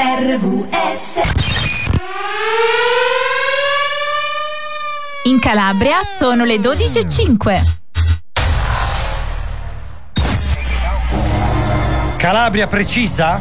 RVS 0.00 1.18
In 5.24 5.40
Calabria 5.40 5.96
sono 6.04 6.44
le 6.44 6.58
12.05. 6.58 7.62
Calabria 12.16 12.68
precisa? 12.68 13.40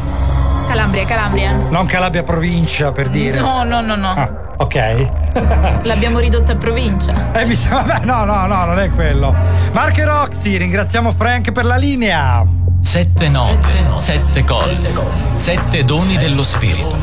Calabria, 0.68 1.06
Calabria. 1.06 1.52
Non 1.70 1.86
Calabria 1.86 2.24
provincia 2.24 2.92
per 2.92 3.10
dire. 3.10 3.40
No, 3.40 3.64
no, 3.64 3.82
no, 3.82 3.96
no. 3.96 4.10
Ah, 4.10 4.56
ok. 4.58 5.10
L'abbiamo 5.86 6.18
ridotta 6.18 6.54
a 6.54 6.56
provincia. 6.58 7.34
Eh, 7.34 7.46
mi 7.46 7.54
sa, 7.54 7.84
vabbè, 7.86 8.04
no, 8.04 8.26
no, 8.26 8.48
no, 8.48 8.66
non 8.66 8.80
è 8.80 8.90
quello. 8.90 9.32
Marco 9.74 10.00
e 10.00 10.06
Roxy, 10.06 10.58
ringraziamo 10.58 11.12
Frank 11.12 11.52
per 11.52 11.66
la 11.66 11.76
linea. 11.76 12.57
Sette 12.88 13.28
note, 13.28 14.00
sette 14.00 14.46
colli, 14.46 14.90
sette 15.36 15.84
doni 15.84 16.16
dello 16.16 16.42
spirito. 16.42 16.98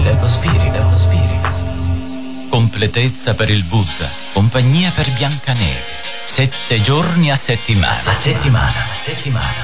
Completezza 2.48 3.34
per 3.34 3.50
il 3.50 3.64
Buddha, 3.64 4.08
compagnia 4.32 4.90
per 4.92 5.12
Biancaneve. 5.12 5.82
Sette 6.24 6.80
giorni 6.80 7.30
a 7.30 7.36
settimana. 7.36 8.00
A 8.02 8.14
settimana, 8.14 8.92
a 8.92 8.94
settimana. 8.94 9.62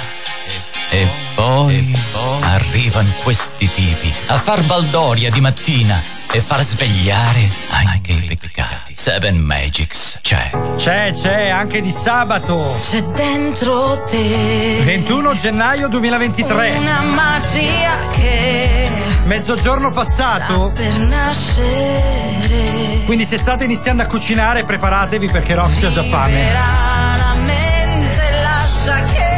E 0.91 1.09
poi, 1.34 1.98
arrivano 2.42 3.12
questi 3.23 3.70
tipi 3.70 4.14
a 4.27 4.39
far 4.39 4.62
baldoria 4.64 5.30
di 5.30 5.41
mattina 5.41 6.20
e 6.33 6.41
far 6.41 6.62
svegliare 6.62 7.48
anche 7.70 8.12
i 8.12 8.37
peccati. 8.37 8.95
Seven 8.97 9.37
Magics 9.39 10.19
c'è. 10.23 10.51
C'è, 10.77 11.11
c'è, 11.12 11.48
anche 11.48 11.80
di 11.80 11.91
sabato. 11.91 12.77
C'è 12.89 13.03
dentro 13.03 14.03
te 14.09 14.80
21 14.84 15.34
gennaio 15.34 15.89
2023. 15.89 16.77
una 16.79 17.01
magia 17.03 18.06
che 18.12 18.89
Mezzogiorno 19.25 19.91
passato. 19.91 20.73
per 20.75 20.98
nascere. 21.01 23.03
Quindi 23.06 23.25
se 23.25 23.36
state 23.36 23.64
iniziando 23.64 24.03
a 24.03 24.06
cucinare 24.06 24.64
preparatevi 24.64 25.28
perché 25.31 25.55
Roxy 25.55 25.86
ha 25.86 25.91
già 25.91 26.05
fame. 26.05 26.45
Veramente 26.45 28.31
lascia 28.42 29.05
che 29.05 29.28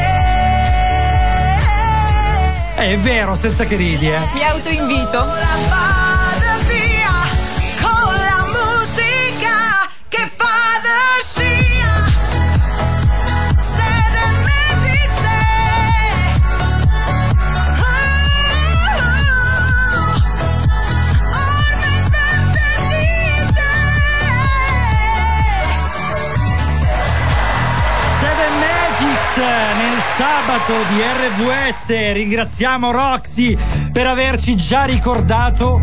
Eh, 2.82 2.94
è 2.94 2.98
vero, 2.98 3.36
senza 3.36 3.64
che 3.64 3.76
ridi, 3.76 4.10
eh. 4.10 4.18
Mi 4.34 4.42
autoinvito. 4.44 5.24
Sabato 30.52 30.74
di 30.88 31.00
RVS. 31.00 32.12
Ringraziamo 32.12 32.90
Roxy 32.90 33.56
per 33.92 34.06
averci 34.06 34.56
già 34.56 34.84
ricordato 34.84 35.80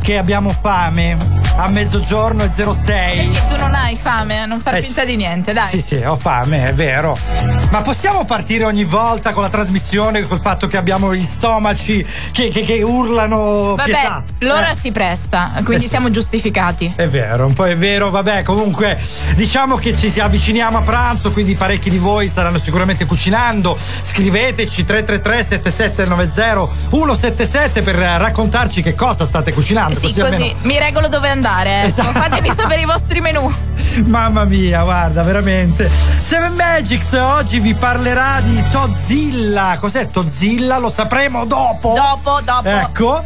che 0.00 0.18
abbiamo 0.18 0.50
fame 0.50 1.39
a 1.62 1.68
mezzogiorno 1.68 2.42
e 2.44 2.50
06. 2.50 3.28
Perché 3.28 3.46
tu 3.48 3.56
non 3.60 3.74
hai 3.74 3.96
fame, 4.00 4.46
non 4.46 4.60
far 4.60 4.76
Eh, 4.76 4.82
finta 4.82 5.04
di 5.04 5.16
niente, 5.16 5.52
dai. 5.52 5.66
Sì, 5.68 5.80
sì, 5.82 5.96
ho 5.96 6.16
fame, 6.16 6.68
è 6.68 6.72
vero. 6.74 7.59
Ma 7.70 7.82
possiamo 7.82 8.24
partire 8.24 8.64
ogni 8.64 8.82
volta 8.82 9.30
con 9.32 9.44
la 9.44 9.48
trasmissione 9.48 10.22
col 10.26 10.40
fatto 10.40 10.66
che 10.66 10.76
abbiamo 10.76 11.14
gli 11.14 11.22
stomaci 11.22 12.04
che, 12.32 12.48
che- 12.48 12.62
che 12.64 12.82
urlano 12.82 13.76
Vabbè, 13.76 13.84
pietà? 13.84 14.24
l'ora 14.40 14.70
Eh. 14.72 14.76
si 14.80 14.90
presta, 14.90 15.52
quindi 15.64 15.84
Eh 15.84 15.88
siamo 15.88 16.10
giustificati. 16.10 16.92
È 16.96 17.06
vero, 17.06 17.46
un 17.46 17.52
po' 17.52 17.66
è 17.66 17.76
vero, 17.76 18.10
vabbè, 18.10 18.42
comunque 18.42 18.98
diciamo 19.36 19.76
che 19.76 19.94
ci 19.96 20.10
si 20.10 20.18
avviciniamo 20.18 20.78
a 20.78 20.82
pranzo, 20.82 21.30
quindi 21.30 21.54
parecchi 21.54 21.90
di 21.90 21.98
voi 21.98 22.26
staranno 22.26 22.58
sicuramente 22.58 23.04
cucinando. 23.06 23.78
Scriveteci 24.02 24.84
333 24.84 25.44
7790 25.44 26.88
177 26.90 27.82
per 27.82 27.94
raccontarci 27.94 28.82
che 28.82 28.96
cosa 28.96 29.24
state 29.24 29.52
cucinando. 29.52 29.94
Sì, 29.94 30.06
così 30.06 30.20
così 30.20 30.32
almeno- 30.32 30.54
mi 30.62 30.76
regolo 30.76 31.06
dove 31.06 31.28
andare. 31.28 31.78
Ecco. 31.82 31.86
Esatto. 31.86 32.18
Fatemi 32.18 32.52
sapere 32.52 32.80
i 32.80 32.84
vostri 32.84 33.20
menù. 33.20 33.48
Mamma 34.06 34.44
mia, 34.44 34.82
guarda, 34.82 35.22
veramente. 35.22 35.88
Seven 36.20 36.54
Magics 36.54 37.12
oggi 37.12 37.59
vi 37.60 37.74
parlerà 37.74 38.40
di 38.40 38.62
Tozilla. 38.70 39.76
Cos'è 39.78 40.10
Tozilla? 40.10 40.78
Lo 40.78 40.88
sapremo 40.88 41.44
dopo. 41.44 41.94
Dopo, 41.94 42.40
dopo. 42.42 42.68
Ecco, 42.68 43.22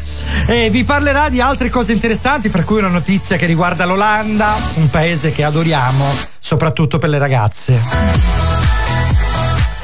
e 0.46 0.70
vi 0.70 0.84
parlerà 0.84 1.28
di 1.28 1.40
altre 1.40 1.68
cose 1.70 1.92
interessanti, 1.92 2.48
fra 2.48 2.62
cui 2.64 2.78
una 2.78 2.88
notizia 2.88 3.36
che 3.36 3.46
riguarda 3.46 3.84
l'Olanda, 3.84 4.54
un 4.74 4.90
paese 4.90 5.32
che 5.32 5.44
adoriamo, 5.44 6.04
soprattutto 6.38 6.98
per 6.98 7.08
le 7.08 7.18
ragazze. 7.18 7.80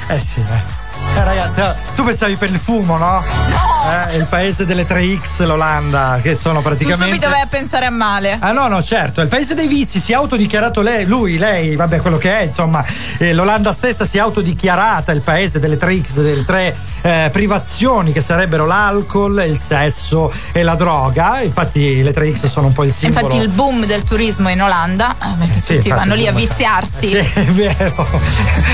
Eh 0.09 0.19
sì, 0.21 0.41
eh. 0.41 0.78
Eh, 1.17 1.25
ragazzi, 1.25 1.61
eh, 1.61 1.75
tu 1.94 2.05
pensavi 2.05 2.37
per 2.37 2.50
il 2.50 2.59
fumo, 2.59 2.97
no? 2.97 3.21
No! 3.21 3.80
Il 4.13 4.27
paese 4.29 4.67
delle 4.67 4.87
3X, 4.87 5.45
l'Olanda, 5.47 6.19
che 6.23 6.35
sono 6.37 6.59
Tu 6.59 6.65
praticamente. 6.65 7.15
subito 7.15 7.29
vai 7.29 7.41
a 7.41 7.47
pensare 7.47 7.87
a 7.87 7.91
male. 7.91 8.37
Ah 8.41 8.53
no, 8.53 8.69
no, 8.69 8.83
certo, 8.83 9.21
il 9.21 9.29
paese 9.29 9.55
dei 9.55 9.69
vizi 9.69 10.01
si 10.01 10.13
è 10.13 10.15
autodichiarato 10.15 10.83
lei, 10.83 11.07
lui, 11.07 11.39
lei, 11.39 11.77
vabbè, 11.77 12.01
quello 12.01 12.19
che 12.19 12.39
è, 12.39 12.43
insomma, 12.43 12.85
eh, 13.19 13.33
l'Olanda 13.33 13.73
stessa 13.73 14.05
si 14.05 14.19
è 14.19 14.21
autodichiarata 14.21 15.13
il 15.13 15.23
paese 15.23 15.59
delle 15.59 15.77
3X, 15.77 16.21
delle 16.21 16.45
tre 16.45 16.77
eh, 17.03 17.31
privazioni 17.33 18.13
che 18.13 18.21
sarebbero 18.21 18.67
l'alcol, 18.67 19.45
il 19.47 19.59
sesso 19.59 20.33
e 20.53 20.62
la 20.62 20.75
droga. 20.75 21.41
Infatti 21.41 22.03
le 22.03 22.12
3X 22.12 22.47
sono 22.47 22.67
un 22.69 22.73
po' 22.73 22.85
il 22.85 22.93
simbolo. 22.93 23.25
Infatti 23.27 23.43
il 23.43 23.49
boom 23.49 23.87
del 23.87 24.05
turismo 24.05 24.49
in 24.51 24.62
Olanda, 24.62 25.12
eh, 25.15 25.37
perché 25.39 25.61
Sì, 25.61 25.75
tutti 25.77 25.89
vanno 25.89 26.15
lì 26.15 26.27
a 26.27 26.33
viziarsi. 26.33 27.07
Sì, 27.07 27.17
è 27.35 27.45
vero. 27.47 28.07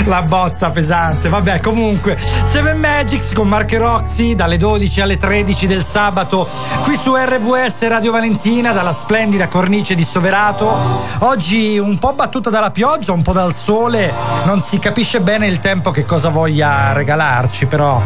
La 0.06 0.23
botta 0.23 0.71
pesante. 0.71 1.28
Vabbè, 1.28 1.61
comunque, 1.61 2.19
Seven 2.44 2.78
Magics 2.78 3.33
con 3.33 3.49
Mark 3.49 3.73
Roxy 3.75 4.34
dalle 4.34 4.56
12 4.56 4.95
alle 5.02 5.18
13 5.18 5.66
del 5.66 5.84
sabato 5.84 6.48
qui 6.82 6.96
su 6.96 7.14
RVS 7.14 7.86
Radio 7.88 8.12
Valentina 8.12 8.72
dalla 8.72 8.92
splendida 8.92 9.48
cornice 9.48 9.94
di 9.94 10.04
Soverato. 10.04 11.04
Oggi 11.20 11.78
un 11.78 11.98
po' 11.98 12.12
battuta 12.12 12.50
dalla 12.50 12.70
pioggia, 12.70 13.12
un 13.12 13.22
po' 13.22 13.32
dal 13.32 13.54
sole, 13.54 14.12
non 14.44 14.62
si 14.62 14.78
capisce 14.78 15.20
bene 15.20 15.46
il 15.46 15.60
tempo 15.60 15.90
che 15.90 16.04
cosa 16.04 16.28
voglia 16.28 16.92
regalarci, 16.92 17.66
però 17.66 18.00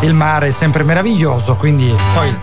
il 0.00 0.14
mare 0.14 0.48
è 0.48 0.52
sempre 0.52 0.82
meraviglioso, 0.82 1.56
quindi 1.56 1.94
poi 2.14 2.36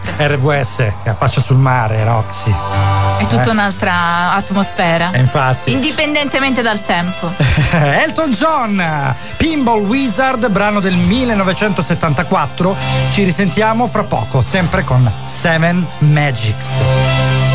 che 1.04 1.10
affaccia 1.10 1.42
sul 1.42 1.58
mare, 1.58 2.04
Roxy. 2.04 3.05
È 3.18 3.28
tutta 3.28 3.44
Eh. 3.44 3.50
un'altra 3.50 4.34
atmosfera. 4.34 5.12
E 5.12 5.20
infatti. 5.20 5.72
Indipendentemente 5.72 6.62
dal 6.62 6.84
tempo. 6.86 7.32
Elton 7.72 8.32
John, 8.32 9.16
Pinball 9.38 9.82
Wizard, 9.82 10.50
brano 10.50 10.80
del 10.80 10.98
1974. 10.98 12.76
Ci 13.12 13.24
risentiamo 13.24 13.88
fra 13.88 14.04
poco, 14.04 14.42
sempre 14.42 14.84
con 14.84 15.10
Seven 15.26 15.86
Magics. 16.00 17.55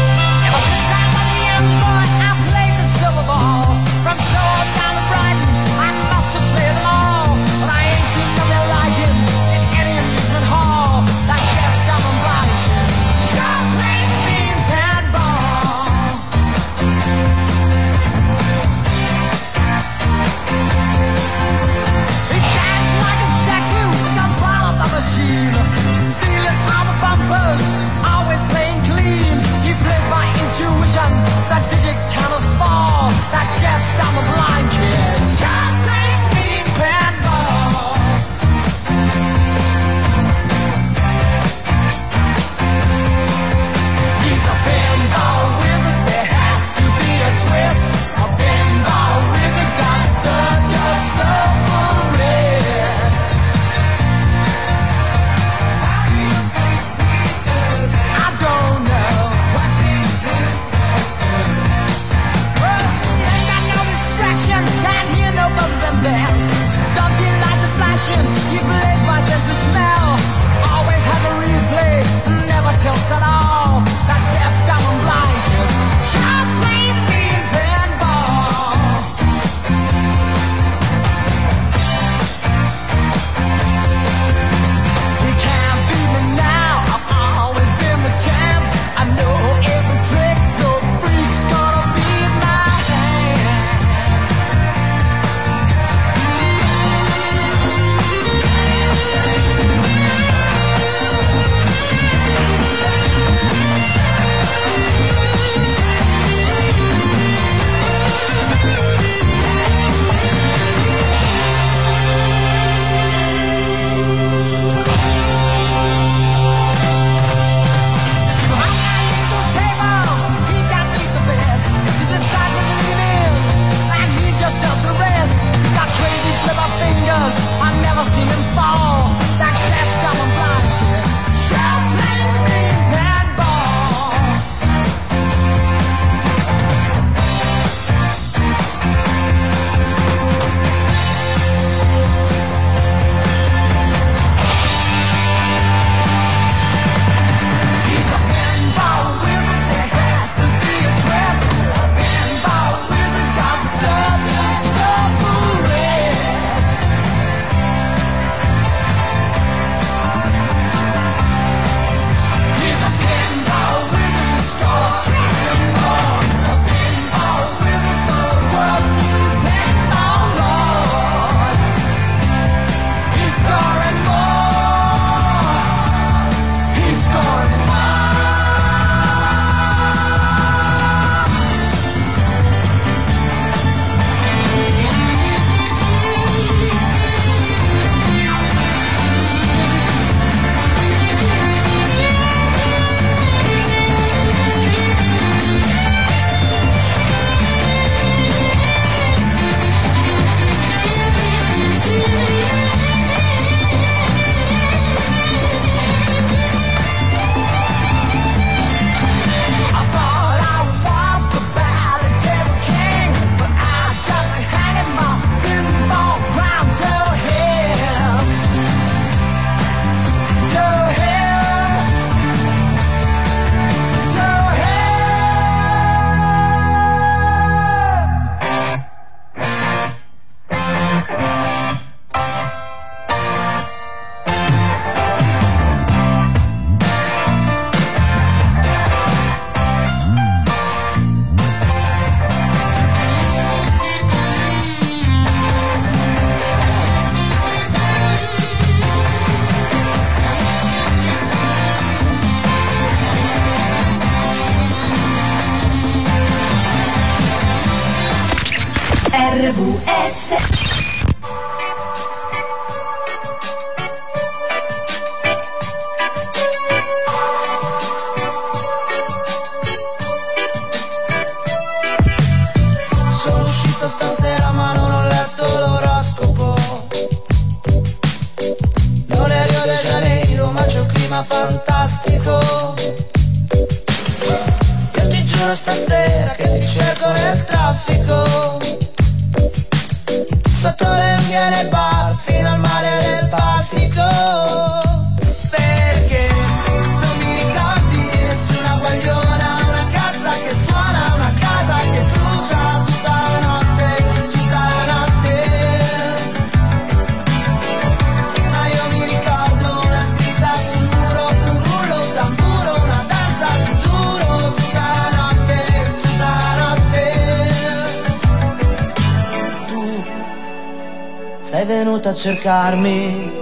A 322.10 322.14
cercarmi. 322.14 323.38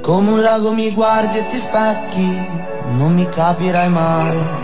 Come 0.00 0.30
un 0.30 0.40
lago 0.40 0.72
mi 0.72 0.92
guardi 0.92 1.38
e 1.38 1.46
ti 1.46 1.56
specchi 1.56 2.62
Non 2.96 3.14
mi 3.14 3.28
capirai 3.28 3.88
mai. 3.88 4.62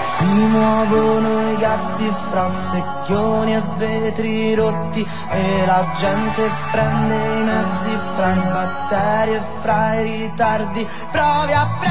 Si 0.00 0.24
muovono 0.24 1.50
i 1.50 1.56
gatti 1.56 2.10
fra 2.30 2.48
secchioni 2.48 3.54
e 3.54 3.62
vetri 3.76 4.54
rotti 4.54 5.06
E 5.30 5.66
la 5.66 5.86
gente 5.96 6.50
prende 6.72 7.14
i 7.14 7.42
mezzi 7.44 7.96
fra 8.14 8.32
i 8.32 8.40
batteri 8.40 9.32
e 9.34 9.40
fra 9.60 9.94
i 9.94 10.02
ritardi. 10.02 10.88
Provi 11.12 11.52
a 11.52 11.68
prendermi 11.78 11.89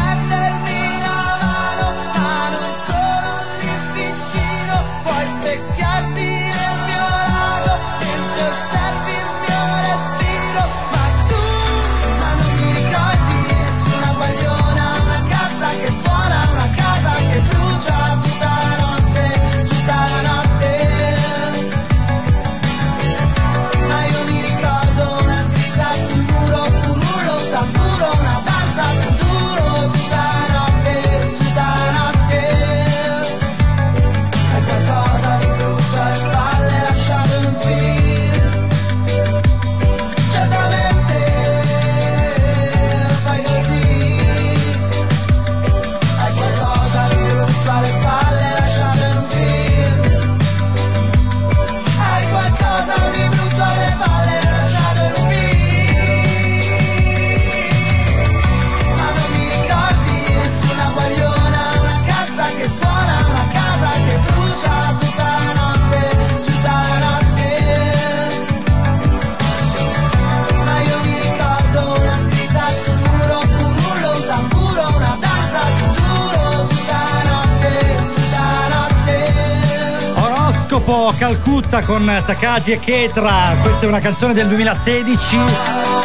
Calcutta 81.80 81.84
con 81.84 82.24
Takagi 82.26 82.72
e 82.72 82.80
Ketra. 82.80 83.56
Questa 83.62 83.86
è 83.86 83.88
una 83.88 84.00
canzone 84.00 84.34
del 84.34 84.48
2016 84.48 85.38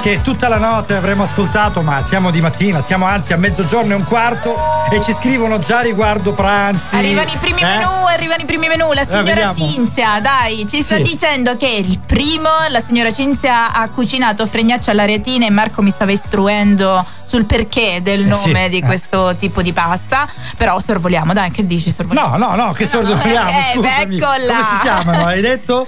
che 0.03 0.21
tutta 0.23 0.49
la 0.49 0.59
notte 0.59 0.95
avremo 0.95 1.23
ascoltato, 1.25 1.83
ma 1.83 2.03
siamo 2.03 2.31
di 2.31 2.41
mattina, 2.41 2.81
siamo 2.81 3.07
anzi 3.07 3.33
a 3.33 3.37
mezzogiorno 3.37 3.93
e 3.93 3.97
un 3.97 4.05
quarto 4.05 4.55
e 4.91 5.01
ci 5.03 5.13
scrivono 5.13 5.59
già 5.59 5.81
riguardo 5.81 6.33
pranzi. 6.33 6.97
Arrivano 6.97 7.31
i 7.31 7.37
primi 7.39 7.61
Eh? 7.61 7.65
menù, 7.65 8.05
arrivano 8.07 8.43
i 8.43 8.45
primi 8.45 8.69
menù. 8.69 8.93
La 8.93 9.05
signora 9.05 9.25
vediamo. 9.25 9.53
Cinzia, 9.55 10.21
dai, 10.21 10.67
ci 10.69 10.83
sta 10.83 10.97
Sì. 10.97 11.03
dicendo 11.03 11.57
che 11.57 11.67
il 11.69 11.99
primo, 11.99 12.51
la 12.69 12.81
signora 12.81 13.13
Cinzia 13.13 13.73
ha 13.73 13.89
cucinato 13.89 14.47
fregnaccia 14.47 14.91
alla 14.93 15.05
retina 15.07 15.47
e 15.47 15.51
Marco 15.51 15.83
mi 15.83 15.91
stava 15.91 16.13
istruendo 16.13 17.05
sul 17.35 17.47
perché 17.47 17.99
del 18.01 18.21
Eh 18.21 18.35
sì, 18.35 18.47
nome 18.53 18.69
di 18.69 18.79
eh. 18.79 18.83
questo 18.83 19.35
tipo 19.37 19.61
di 19.61 19.73
pasta. 19.73 20.29
Però 20.57 20.79
sorvoliamo, 20.79 21.33
dai, 21.33 21.51
che 21.51 21.67
dici? 21.67 21.91
Sorvoliamo. 21.91 22.37
No, 22.37 22.47
no, 22.55 22.67
no, 22.67 22.73
che 22.73 22.87
sorvoliamo, 22.87 23.51
eh, 23.51 23.73
scusami. 23.75 24.17
eccola. 24.17 24.55
Come 24.55 24.65
si 24.65 24.79
chiamano? 24.83 25.27
Hai 25.27 25.41
detto? 25.41 25.87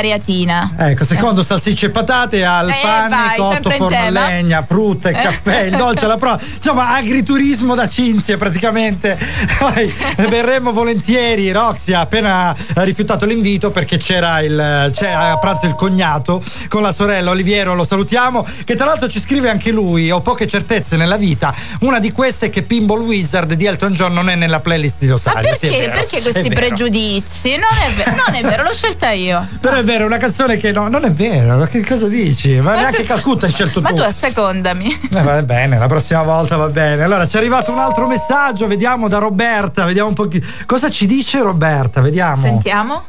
Retina. 0.00 0.72
Eh? 0.78 0.90
Ecco, 0.90 1.04
secondo 1.04 1.42
salsicce 1.44 1.86
e 1.86 1.90
patate 1.90 2.44
al 2.44 2.68
Eh, 2.68 2.78
pane, 2.80 3.08
vai, 3.08 3.36
cotto, 3.36 3.70
forno 3.70 3.96
a 3.96 4.10
legna, 4.10 4.64
frutta, 4.66 5.10
il 5.10 5.16
Eh. 5.16 5.20
caffè, 5.20 5.60
il 5.62 5.76
dolce 5.76 6.04
alla 6.06 6.16
prova. 6.16 6.40
Insomma, 6.40 6.94
agriturismo 6.94 7.74
da 7.74 7.88
Cinzia 7.88 8.36
praticamente. 8.36 9.18
Poi 9.58 9.94
verremo 10.28 10.72
volentieri. 10.72 11.52
Roxy 11.52 11.92
ha 11.92 12.00
appena 12.00 12.54
rifiutato 12.74 13.26
l'invito 13.26 13.70
perché 13.70 13.96
c'era 13.98 14.40
il 14.40 14.90
c'è 14.92 15.10
a 15.10 15.38
pranzo 15.38 15.66
il 15.66 15.74
cognato 15.74 16.42
con 16.68 16.82
la 16.82 16.92
sorella 16.92 17.30
Oliviero, 17.30 17.74
lo 17.74 17.84
salutiamo, 17.84 18.44
che 18.64 18.74
tra 18.74 18.86
l'altro 18.86 19.08
ci 19.08 19.20
scrive 19.20 19.48
anche 19.50 19.70
lui, 19.70 20.10
ho 20.16 20.20
poche 20.20 20.46
certezze 20.46 20.96
nella 20.96 21.16
vita. 21.16 21.54
Una 21.80 21.98
di 21.98 22.12
queste 22.12 22.46
è 22.46 22.50
che 22.50 22.62
Pinball 22.62 23.00
Wizard 23.00 23.52
di 23.54 23.64
Elton 23.66 23.92
John 23.92 24.12
non 24.12 24.28
è 24.28 24.34
nella 24.34 24.60
playlist 24.60 24.98
di 25.00 25.06
Ma 25.06 25.12
Rosario. 25.12 25.54
Sì, 25.54 25.66
è 25.66 25.68
perché? 25.70 25.78
vero, 25.86 25.92
Perché 25.92 26.22
questi 26.22 26.48
pregiudizi? 26.50 27.50
Non 27.56 27.78
è 27.82 27.90
vero, 27.92 28.10
non 28.26 28.34
è 28.34 28.42
vero, 28.42 28.62
l'ho 28.62 28.72
scelta 28.72 29.10
io. 29.10 29.46
Però 29.60 29.76
è 29.76 29.84
vero, 29.84 30.04
è 30.04 30.06
una 30.06 30.16
canzone 30.18 30.56
che 30.56 30.72
no, 30.72 30.88
non 30.88 31.04
è 31.04 31.10
vero. 31.10 31.56
Ma 31.56 31.66
che 31.68 31.84
cosa 31.84 32.08
dici? 32.08 32.54
Ma, 32.56 32.72
Ma 32.72 32.80
neanche 32.80 33.02
tu- 33.02 33.08
Calcutta 33.08 33.46
hai 33.46 33.52
scelto 33.52 33.80
Ma 33.80 33.90
tu. 33.90 33.96
tu 33.96 34.02
assecondami. 34.02 35.00
Eh, 35.16 35.22
va 35.22 35.42
bene, 35.42 35.78
la 35.78 35.86
prossima 35.86 36.22
volta 36.22 36.56
va 36.56 36.68
bene. 36.68 37.02
Allora, 37.02 37.26
ci 37.26 37.36
è 37.36 37.38
arrivato 37.38 37.72
un 37.72 37.78
altro 37.78 38.06
messaggio, 38.06 38.66
vediamo 38.66 39.08
da 39.08 39.18
Roberta, 39.18 39.84
vediamo 39.84 40.08
un 40.08 40.14
po' 40.14 40.26
chi- 40.28 40.42
cosa 40.66 40.90
ci 40.90 41.06
dice 41.06 41.40
Roberta, 41.40 42.00
vediamo. 42.00 42.36
Sentiamo. 42.42 43.04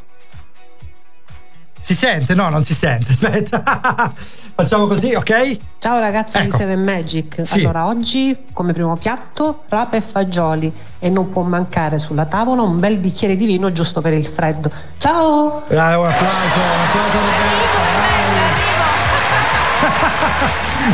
Si 1.79 1.95
sente? 1.95 2.33
No, 2.35 2.49
non 2.49 2.63
si 2.63 2.73
sente. 2.73 3.11
Aspetta. 3.13 4.13
Facciamo 4.55 4.87
così, 4.87 5.13
ok? 5.13 5.57
Ciao 5.77 5.99
ragazzi 5.99 6.37
Ecco. 6.39 6.51
di 6.51 6.57
Seven 6.57 6.83
Magic. 6.83 7.45
Sì. 7.45 7.59
Allora, 7.59 7.85
oggi 7.85 8.35
come 8.53 8.73
primo 8.73 8.95
piatto 8.95 9.63
rape 9.69 9.97
e 9.97 10.01
fagioli 10.01 10.73
e 10.99 11.09
non 11.09 11.31
può 11.31 11.43
mancare 11.43 11.99
sulla 11.99 12.25
tavola 12.25 12.63
un 12.63 12.79
bel 12.79 12.97
bicchiere 12.97 13.35
di 13.35 13.45
vino 13.45 13.71
giusto 13.71 14.01
per 14.01 14.13
il 14.13 14.25
freddo. 14.25 14.71
Ciao! 14.97 15.63
Dai, 15.67 15.95
un 15.95 16.05
applauso, 16.07 16.59
un 16.59 16.81
applauso 16.87 17.17
a 17.17 17.66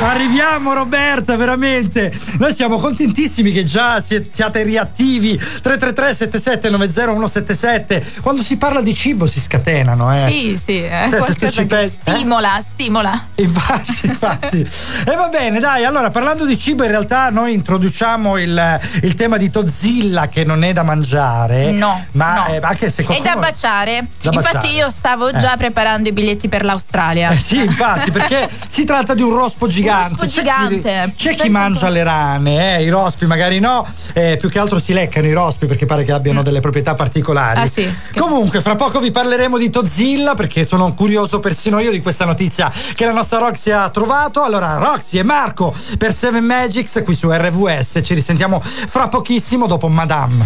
Arriviamo 0.01 0.73
Roberta, 0.73 1.35
veramente. 1.35 2.11
Noi 2.39 2.53
siamo 2.53 2.77
contentissimi 2.77 3.51
che 3.51 3.63
già 3.63 4.01
siate 4.01 4.63
riattivi. 4.63 5.37
333 5.37 6.13
77 6.15 6.69
90 6.69 7.01
177. 7.03 8.05
Quando 8.21 8.41
si 8.43 8.57
parla 8.57 8.81
di 8.81 8.93
cibo 8.93 9.27
si 9.27 9.39
scatenano, 9.39 10.13
eh. 10.13 10.25
Sì, 10.27 10.59
sì, 10.63 10.77
è 10.79 11.07
tu 11.09 11.17
qualcosa 11.17 11.49
ci 11.51 11.65
pensi- 11.65 11.97
eh? 12.03 12.11
stimola, 12.11 12.63
stimola. 12.73 13.25
Infatti, 13.35 13.99
infatti. 14.07 14.67
E 15.05 15.15
va 15.15 15.27
bene, 15.27 15.59
dai, 15.59 15.83
allora 15.85 16.09
parlando 16.11 16.45
di 16.45 16.57
cibo, 16.57 16.83
in 16.83 16.89
realtà 16.89 17.29
noi 17.29 17.53
introduciamo 17.53 18.37
il, 18.37 18.79
il 19.03 19.15
tema 19.15 19.37
di 19.37 19.49
Tozilla 19.49 20.27
che 20.27 20.43
non 20.43 20.63
è 20.63 20.73
da 20.73 20.83
mangiare. 20.83 21.71
No, 21.71 22.05
ma 22.13 22.45
no. 22.47 22.53
eh, 22.53 22.59
anche 22.61 22.89
se 22.89 23.01
È 23.01 23.05
qualcuno... 23.05 23.33
da 23.33 23.39
baciare. 23.39 24.07
Da 24.21 24.31
Infatti 24.31 24.53
baciare. 24.53 24.73
io 24.73 24.89
stavo 24.89 25.27
Eh. 25.29 25.37
già 25.39 25.55
preparando 25.57 26.09
i 26.09 26.11
biglietti 26.11 26.47
per 26.47 26.63
l'Australia. 26.65 27.29
Eh 27.29 27.39
sì, 27.39 27.59
infatti, 27.63 28.11
perché 28.11 28.49
si 28.67 28.85
tratta 28.85 29.13
di 29.13 29.21
un 29.21 29.33
rospo 29.35 29.67
gigante 29.67 29.82
gigante. 29.83 30.27
C'è 30.27 31.07
chi, 31.07 31.13
c'è 31.15 31.35
chi 31.35 31.49
mangia 31.49 31.89
le 31.89 32.03
rane, 32.03 32.77
eh, 32.77 32.83
i 32.83 32.89
rospi 32.89 33.25
magari 33.25 33.59
no, 33.59 33.85
eh, 34.13 34.37
più 34.37 34.49
che 34.49 34.59
altro 34.59 34.79
si 34.79 34.93
leccano 34.93 35.27
i 35.27 35.33
rospi 35.33 35.65
perché 35.65 35.85
pare 35.85 36.03
che 36.03 36.11
abbiano 36.11 36.41
delle 36.41 36.59
proprietà 36.59 36.93
particolari. 36.95 37.61
Ah, 37.61 37.67
sì. 37.67 37.91
Comunque, 38.15 38.61
fra 38.61 38.75
poco 38.75 38.99
vi 38.99 39.11
parleremo 39.11 39.57
di 39.57 39.69
Tozilla 39.69 40.35
perché 40.35 40.65
sono 40.65 40.93
curioso 40.93 41.39
persino 41.39 41.79
io 41.79 41.91
di 41.91 42.01
questa 42.01 42.25
notizia 42.25 42.71
che 42.95 43.05
la 43.05 43.13
nostra 43.13 43.39
Roxy 43.39 43.71
ha 43.71 43.89
trovato. 43.89 44.43
Allora, 44.43 44.77
Roxy 44.77 45.19
e 45.19 45.23
Marco 45.23 45.73
per 45.97 46.13
Seven 46.13 46.43
Magics 46.43 47.01
qui 47.03 47.13
su 47.13 47.29
RVS. 47.31 47.99
Ci 48.03 48.13
risentiamo 48.13 48.61
fra 48.61 49.07
pochissimo 49.07 49.67
dopo 49.67 49.87
Madame. 49.87 50.43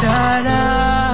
Sarà, 0.00 1.09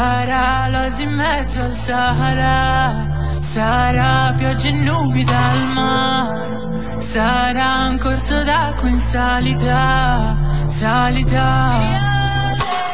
sarà 0.00 0.68
l'oasi 0.68 1.02
in 1.02 1.10
mezzo 1.10 1.60
al 1.60 1.74
Sahara, 1.74 3.06
sarà 3.40 4.32
pioggia 4.34 4.68
e 4.68 4.72
nubi 4.72 5.22
dal 5.24 5.66
mare, 5.74 7.00
sarà 7.00 7.88
un 7.90 7.98
corso 7.98 8.42
d'acqua 8.42 8.88
in 8.88 8.98
salita, 8.98 10.38
salita. 10.68 11.48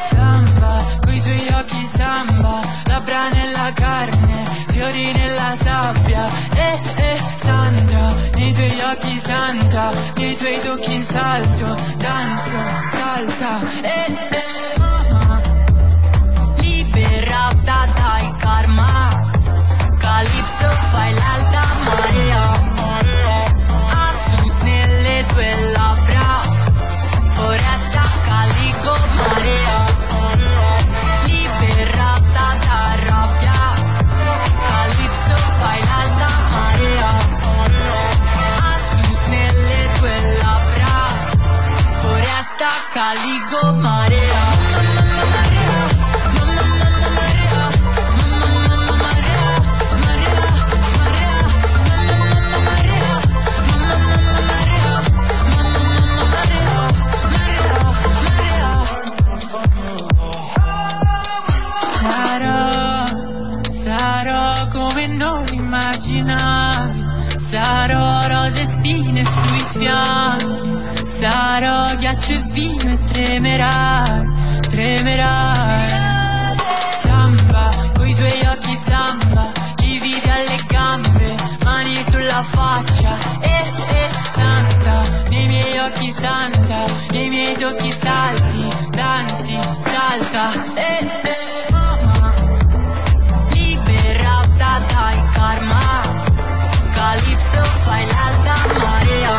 Samba, 0.09 0.85
coi 1.01 1.21
tuoi 1.21 1.47
occhi 1.61 1.85
samba, 1.85 2.61
labbra 2.87 3.29
nella 3.29 3.71
carne, 3.73 4.45
fiori 4.67 5.13
nella 5.13 5.55
sabbia, 5.55 6.27
eh 6.57 6.81
eh, 6.97 7.19
santa, 7.37 8.15
nei 8.35 8.53
tuoi 8.53 8.81
occhi 8.81 9.17
santa, 9.19 9.93
nei 10.17 10.35
tuoi 10.35 10.59
tocchi 10.61 11.01
salto, 11.01 11.77
danzo, 11.99 12.59
salta, 12.91 13.61
eh 13.83 14.13
eh, 14.41 14.76
Calypso 20.17 20.71
fai 20.93 21.13
l'alta 21.13 21.63
marea, 21.85 22.45
a 24.03 24.07
sud 24.25 24.63
nelle 24.63 25.27
tue 25.29 25.55
labbra, 25.75 26.29
foresta 27.35 28.03
caligo 28.25 28.97
marea 29.19 29.79
liberata 31.27 32.47
da 32.65 32.81
rabbia. 33.09 33.61
Calypso 34.71 35.37
fai 35.59 35.81
l'alta 35.85 36.31
marea 36.51 37.11
a 38.71 38.75
sud 38.89 39.21
nelle 39.29 39.81
tue 39.99 40.17
labbra. 40.41 40.97
Foresta 42.01 42.69
caligo 42.91 43.75
marea 43.75 43.96
immaginavi, 66.27 67.39
sarò 67.39 68.27
rose 68.27 68.63
e 68.63 68.67
spine 68.67 69.25
sui 69.25 69.65
fianchi, 69.79 71.07
sarò 71.07 71.95
ghiaccio 71.97 72.33
e 72.33 72.43
vino 72.49 72.91
e 72.91 73.05
tremerai, 73.05 74.31
tremerai. 74.69 75.89
Samba, 77.01 77.71
coi 77.95 78.15
tuoi 78.15 78.47
occhi 78.47 78.77
samba, 78.77 79.53
lividi 79.79 80.29
alle 80.29 80.59
gambe, 80.67 81.37
mani 81.65 82.03
sulla 82.09 82.43
faccia, 82.43 83.17
eh 83.41 83.73
eh, 83.89 84.11
santa, 84.25 85.03
nei 85.29 85.47
miei 85.47 85.79
occhi 85.79 86.11
santa, 86.11 86.85
nei 87.11 87.29
miei 87.29 87.57
tocchi 87.57 87.93
salti, 87.93 88.69
danzi, 88.91 89.59
salta, 89.79 90.51
eh 90.75 91.26
Calypso 97.57 97.79
fai 97.85 98.05
l'alta 98.07 98.55
marea, 98.79 99.35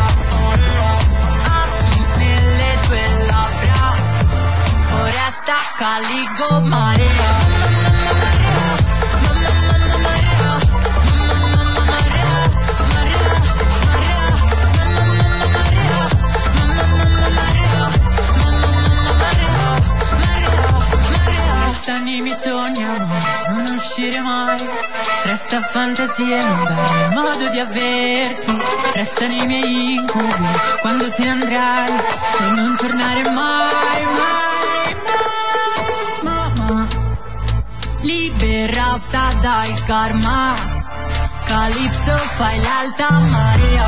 a 1.43 1.67
sud 1.77 2.15
nelle 2.17 2.77
tue 2.87 3.25
labbra, 3.27 3.93
foresta 4.89 5.55
caligo 5.77 6.61
marea. 6.61 7.36
Uscire 24.07 24.21
mai. 24.21 24.57
Resta 25.23 25.61
fantasia, 25.61 26.45
non 26.45 26.63
dare 26.63 27.09
modo 27.13 27.49
di 27.49 27.59
averti. 27.59 28.61
Restano 28.93 29.33
i 29.33 29.45
miei 29.45 29.95
incubi 29.95 30.47
quando 30.81 31.11
ne 31.17 31.29
andrai 31.29 31.89
e 32.39 32.49
non 32.55 32.75
tornare 32.77 33.23
mai, 33.23 34.03
mai, 34.19 34.95
mai. 35.11 36.55
Mamma, 36.57 36.87
liberata 38.01 39.33
dal 39.41 39.83
karma. 39.85 40.55
Calypso 41.45 42.15
fai 42.35 42.61
l'alta 42.61 43.09
marea. 43.11 43.87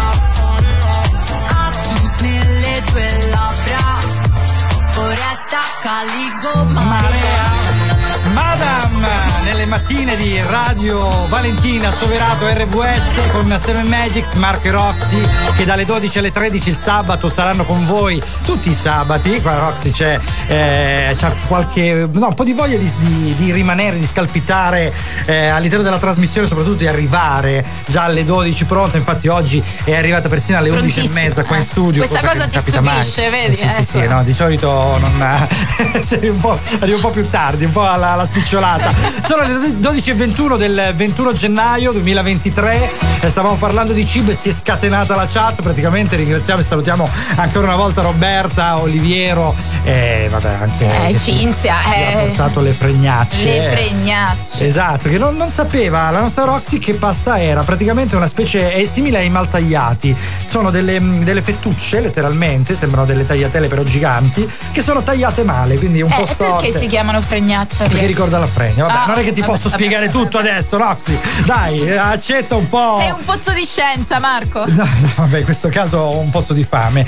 A 1.48 1.72
sud 1.84 2.22
nelle 2.22 2.82
tue 2.92 3.28
labbra. 3.30 3.98
Foresta 4.92 5.60
caligo 5.82 6.64
marea. 6.66 7.48
Madame 8.34 9.28
nelle 9.60 9.72
mattine 9.72 10.16
di 10.16 10.39
Radio 10.42 11.28
Valentina 11.28 11.92
Soverato 11.92 12.48
RVS 12.48 13.30
con 13.34 13.60
Seven 13.62 13.88
Magics, 13.88 14.36
Marco 14.36 14.68
e 14.68 14.72
Roxy 14.72 15.20
che 15.58 15.66
dalle 15.66 15.84
12 15.84 16.20
alle 16.20 16.32
13 16.32 16.70
il 16.70 16.78
sabato 16.78 17.28
saranno 17.28 17.66
con 17.66 17.86
voi 17.86 18.22
tutti 18.46 18.70
i 18.70 18.74
sabati. 18.74 19.42
Qua 19.42 19.58
Roxy 19.58 19.92
c'è, 19.92 20.18
eh, 20.48 21.13
c'ha 21.20 21.34
qualche 21.48 22.08
no, 22.10 22.28
un 22.28 22.34
po' 22.36 22.46
di 22.46 22.54
voglia 22.54 22.78
di, 22.78 22.89
di- 23.00 23.36
di 23.36 23.51
rimanere, 23.51 23.98
di 24.00 24.06
scalpitare 24.08 24.94
eh, 25.25 25.48
all'interno 25.48 25.84
della 25.84 26.00
trasmissione, 26.00 26.48
soprattutto 26.48 26.78
di 26.78 26.88
arrivare 26.88 27.66
già 27.86 28.04
alle 28.04 28.24
12 28.24 28.63
pronta. 28.63 28.96
Infatti 28.96 29.28
oggi 29.28 29.62
è 29.84 29.94
arrivata 29.94 30.30
persino 30.30 30.58
alle 30.58 30.70
11 30.70 31.04
e 31.06 31.10
mezza 31.10 31.44
qua 31.44 31.58
in 31.58 31.63
Eh, 31.63 31.66
studio. 31.66 32.08
questa 32.08 32.25
cosa, 32.25 32.39
cosa 32.46 32.48
ti 32.50 32.56
capita 32.56 32.80
mai. 32.82 33.04
stupisce, 33.04 33.30
vedi? 33.30 33.51
Eh, 33.51 33.56
sì, 33.56 33.70
sì, 33.70 33.84
sì, 33.84 33.98
Ecco. 34.00 34.13
no, 34.13 34.24
di 34.24 34.34
solito 34.34 34.98
non 35.00 35.48
sei 36.06 36.30
un 36.30 36.39
po', 36.39 36.58
arrivo 36.80 36.96
un 36.96 37.01
po' 37.01 37.10
più 37.10 37.28
tardi, 37.30 37.66
un 37.66 37.72
po' 37.74 37.86
alla, 37.86 38.12
alla 38.12 38.25
spicciolata. 38.25 38.92
Sono 39.22 39.48
le 39.58 39.68
12.21 39.79 40.58
del 40.58 40.94
21 40.96 41.34
gennaio 41.34 41.91
2023. 41.91 42.89
eh, 43.22 43.29
Stavamo 43.29 43.56
parlando 43.56 43.94
di 43.94 44.06
cibo 44.06 44.32
e 44.32 44.36
si 44.36 44.50
è 44.50 44.51
scatenata 44.51 45.15
la 45.15 45.25
chat. 45.27 45.62
Praticamente 45.62 46.15
ringraziamo 46.15 46.62
e 46.62 46.63
salutiamo 46.63 47.08
ancora 47.36 47.68
una 47.68 47.75
volta 47.75 48.01
Roberta, 48.01 48.77
Oliviero 48.77 49.56
e 49.84 50.27
vabbè 50.29 50.50
anche 50.62 51.08
Eh, 51.08 51.18
Cinzia, 51.20 51.75
ci 51.84 51.89
ha 51.89 51.96
eh. 52.22 52.25
portato 52.27 52.60
le 52.62 52.74
fregnacce. 52.74 53.44
Le 53.44 53.70
fregnacce. 53.75 54.65
Esatto, 54.65 55.10
che 55.10 55.18
non, 55.18 55.36
non 55.36 55.50
sapeva 55.50 56.10
la 56.12 56.20
nostra 56.22 56.44
Roxy 56.46 56.79
che 56.79 56.94
pasta 56.94 57.41
era, 57.41 57.62
praticamente 57.63 58.15
una 58.15 58.27
specie, 58.27 58.72
è 58.72 58.86
simile 58.86 59.20
ai 59.20 59.29
maltagliati, 59.29 60.16
sono 60.46 60.70
delle, 60.70 61.00
mm, 61.00 61.24
delle 61.24 61.42
fettucce 61.42 62.00
letteralmente, 62.01 62.75
sembrano 62.75 63.05
delle 63.05 63.25
tagliatelle 63.25 63.68
però 63.68 63.83
giganti, 63.83 64.50
che 64.72 64.81
sono 64.81 65.01
tagliate 65.01 65.44
male, 65.44 65.77
quindi 65.77 66.01
un 66.01 66.12
Eh, 66.12 66.16
po' 66.16 66.24
e 66.24 66.27
storte. 66.27 66.64
perché 66.66 66.79
si 66.79 66.88
chiamano 66.88 67.22
fregnacce? 67.22 67.88
Perché 67.88 68.05
ricorda 68.05 68.38
la 68.38 68.48
fregna, 68.48 68.85
vabbè, 68.85 68.98
Ah, 69.00 69.05
non 69.07 69.18
è 69.20 69.24
che 69.24 69.31
ti 69.31 69.39
vabbè, 69.40 69.52
posso 69.52 69.70
vabbè, 69.70 69.82
spiegare 69.82 70.08
vabbè. 70.08 70.18
tutto 70.18 70.38
adesso, 70.38 70.78
Roxy, 70.78 71.20
dai, 71.46 71.98
accetta 71.98 72.56
un 72.56 72.70
po'... 72.70 72.98
Sei 73.00 73.12
un 73.12 73.24
pozzo 73.25 73.52
di 73.52 73.66
scienza, 73.66 74.20
Marco. 74.20 74.66
No, 74.68 74.84
no, 74.84 75.12
vabbè, 75.16 75.40
in 75.40 75.44
questo 75.44 75.70
caso 75.70 75.98
ho 75.98 76.18
un 76.18 76.30
pozzo 76.30 76.54
di 76.54 76.64
fame. 76.64 77.06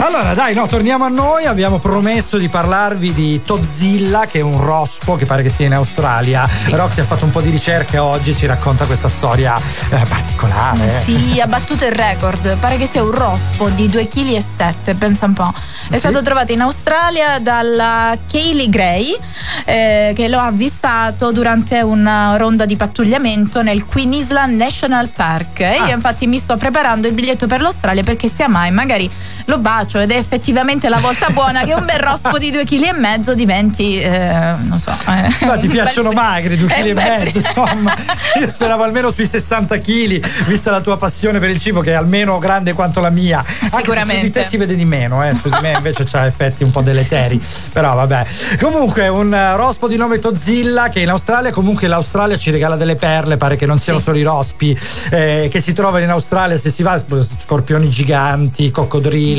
Allora, 0.00 0.34
dai, 0.34 0.54
no, 0.54 0.66
torniamo 0.66 1.04
a 1.04 1.08
noi. 1.08 1.46
Abbiamo 1.46 1.78
promesso 1.78 2.38
di 2.38 2.48
parlarvi 2.48 3.12
di 3.12 3.42
Tozilla, 3.44 4.26
che 4.26 4.40
è 4.40 4.42
un 4.42 4.60
rospo 4.62 5.16
che 5.16 5.26
pare 5.26 5.42
che 5.42 5.50
sia 5.50 5.66
in 5.66 5.74
Australia. 5.74 6.48
Roxy 6.70 7.00
ha 7.00 7.04
fatto 7.04 7.24
un 7.24 7.30
po' 7.30 7.40
di 7.40 7.50
ricerca 7.50 8.02
oggi 8.02 8.30
e 8.30 8.36
ci 8.36 8.46
racconta 8.46 8.84
questa 8.84 9.08
storia 9.08 9.56
eh, 9.58 10.04
particolare. 10.06 11.00
Sì, 11.00 11.40
ha 11.40 11.46
battuto 11.46 11.84
il 11.84 11.92
record. 11.92 12.56
Pare 12.58 12.76
che 12.76 12.86
sia 12.86 13.02
un 13.02 13.10
rospo 13.10 13.68
di 13.68 13.88
2,7 13.88 14.44
kg, 14.84 14.94
pensa 14.96 15.26
un 15.26 15.34
po'. 15.34 15.52
È 15.88 15.98
stato 15.98 16.22
trovato 16.22 16.52
in 16.52 16.60
Australia 16.60 17.38
dalla 17.38 18.16
Kaylee 18.30 18.68
Gray, 18.68 19.16
eh, 19.64 20.12
che 20.14 20.28
lo 20.28 20.38
ha 20.38 20.46
avvistato 20.46 21.32
durante 21.32 21.71
durante 21.72 21.80
una 21.80 22.36
ronda 22.36 22.66
di 22.66 22.76
pattugliamento 22.76 23.62
nel 23.62 23.86
Queen 23.86 24.12
Island 24.12 24.56
National 24.58 25.08
Park. 25.08 25.60
E 25.60 25.76
Ah. 25.78 25.86
io 25.88 25.94
infatti 25.94 26.26
mi 26.26 26.38
sto 26.38 26.56
preparando 26.58 27.08
il 27.08 27.14
biglietto 27.14 27.46
per 27.46 27.62
l'Australia 27.62 28.02
perché 28.02 28.28
sia 28.28 28.46
mai 28.48 28.70
magari 28.70 29.10
lo 29.46 29.58
bacio 29.58 29.98
ed 29.98 30.10
è 30.10 30.16
effettivamente 30.16 30.88
la 30.88 30.98
volta 30.98 31.28
buona 31.30 31.64
che 31.64 31.74
un 31.74 31.84
bel 31.84 31.98
rospo 31.98 32.38
di 32.38 32.50
due 32.50 32.64
kg 32.64 32.82
e 32.82 32.92
mezzo 32.92 33.34
diventi, 33.34 33.98
eh, 33.98 34.54
non 34.62 34.78
so. 34.80 34.90
eh, 34.90 35.44
Ma 35.46 35.56
ti 35.58 35.68
piacciono 35.68 36.08
bel- 36.08 36.16
magri, 36.18 36.56
due 36.56 36.70
eh, 36.70 36.74
chili 36.74 36.90
e 36.90 36.94
beh, 36.94 37.02
mezzo, 37.18 37.38
insomma. 37.38 37.96
Io 38.40 38.50
speravo 38.50 38.82
almeno 38.82 39.10
sui 39.10 39.26
60 39.26 39.78
kg, 39.80 40.26
vista 40.46 40.70
la 40.70 40.80
tua 40.80 40.96
passione 40.96 41.38
per 41.38 41.50
il 41.50 41.58
cibo, 41.60 41.80
che 41.80 41.90
è 41.90 41.94
almeno 41.94 42.38
grande 42.38 42.72
quanto 42.72 43.00
la 43.00 43.10
mia. 43.10 43.38
Anche 43.38 43.54
se 43.60 43.68
su 43.68 43.76
di 43.76 43.76
Sicuramente. 43.82 44.30
te 44.30 44.44
si 44.44 44.56
vede 44.56 44.74
di 44.76 44.84
meno, 44.84 45.24
eh. 45.26 45.34
su 45.34 45.48
di 45.48 45.58
me 45.60 45.72
invece 45.72 46.04
c'ha 46.04 46.26
effetti 46.26 46.62
un 46.64 46.70
po' 46.70 46.80
deleteri. 46.82 47.40
Però 47.72 47.94
vabbè. 47.94 48.26
Comunque, 48.60 49.08
un 49.08 49.52
rospo 49.56 49.88
di 49.88 49.96
nome 49.96 50.18
Tozilla, 50.18 50.88
che 50.88 51.00
in 51.00 51.08
Australia, 51.10 51.50
comunque 51.50 51.86
l'Australia 51.88 52.36
ci 52.36 52.50
regala 52.50 52.76
delle 52.76 52.96
perle, 52.96 53.36
pare 53.36 53.56
che 53.56 53.66
non 53.66 53.78
siano 53.78 53.98
Sì. 53.98 54.04
solo 54.04 54.18
i 54.18 54.22
rospi 54.22 54.78
eh, 55.10 55.48
che 55.50 55.60
si 55.60 55.72
trovano 55.72 56.04
in 56.04 56.10
Australia, 56.10 56.56
se 56.58 56.70
si 56.70 56.82
va, 56.82 57.00
scorpioni 57.38 57.88
giganti, 57.88 58.70
coccodrilli. 58.70 59.31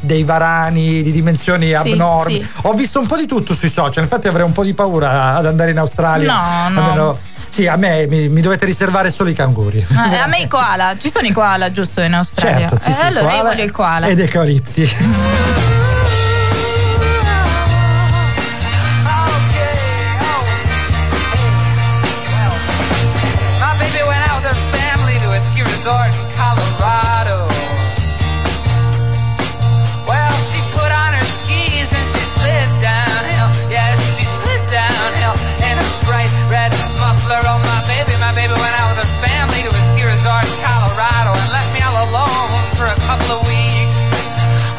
Dei 0.00 0.22
varani 0.22 1.02
di 1.02 1.10
dimensioni 1.10 1.72
abnormi. 1.72 2.40
sì. 2.40 2.48
Ho 2.62 2.72
visto 2.74 3.00
un 3.00 3.06
po' 3.06 3.16
di 3.16 3.26
tutto 3.26 3.52
sui 3.52 3.68
social, 3.68 4.04
infatti 4.04 4.28
avrei 4.28 4.44
un 4.44 4.52
po' 4.52 4.62
di 4.62 4.72
paura 4.72 5.34
ad 5.34 5.46
andare 5.46 5.72
in 5.72 5.78
Australia. 5.78 6.32
No, 6.32 6.68
no. 6.68 6.84
Almeno- 6.84 7.18
sì, 7.48 7.66
a 7.66 7.76
me 7.76 8.06
mi, 8.06 8.28
mi 8.28 8.40
dovete 8.40 8.64
riservare 8.66 9.10
solo 9.10 9.30
i 9.30 9.34
canguri. 9.34 9.78
Eh, 9.78 10.16
a 10.16 10.26
me 10.26 10.38
i 10.40 10.46
koala, 10.46 10.96
ci 10.98 11.10
sono 11.10 11.26
i 11.26 11.32
koala 11.32 11.72
giusto 11.72 12.00
in 12.02 12.14
Australia? 12.14 12.68
Certo, 12.68 12.76
sì, 12.76 12.92
sì. 12.92 13.02
Eh, 13.02 13.06
allora 13.06 13.22
io 13.22 13.28
koala 13.30 13.48
voglio 13.48 13.64
il 13.64 13.70
koala. 13.72 14.06
Ed 14.06 14.20
eucalipti. 14.20 14.96
My 25.88 26.27
baby, 38.38 38.54
went 38.54 38.76
out 38.78 38.94
with 38.94 39.02
her 39.02 39.12
family 39.18 39.66
to 39.66 39.70
a 39.74 39.82
ski 39.90 40.06
resort 40.06 40.46
in 40.46 40.54
Colorado 40.62 41.34
and 41.34 41.50
left 41.50 41.74
me 41.74 41.82
all 41.82 42.06
alone 42.06 42.70
for 42.78 42.86
a 42.86 42.98
couple 43.02 43.34
of 43.34 43.42
weeks. 43.50 43.98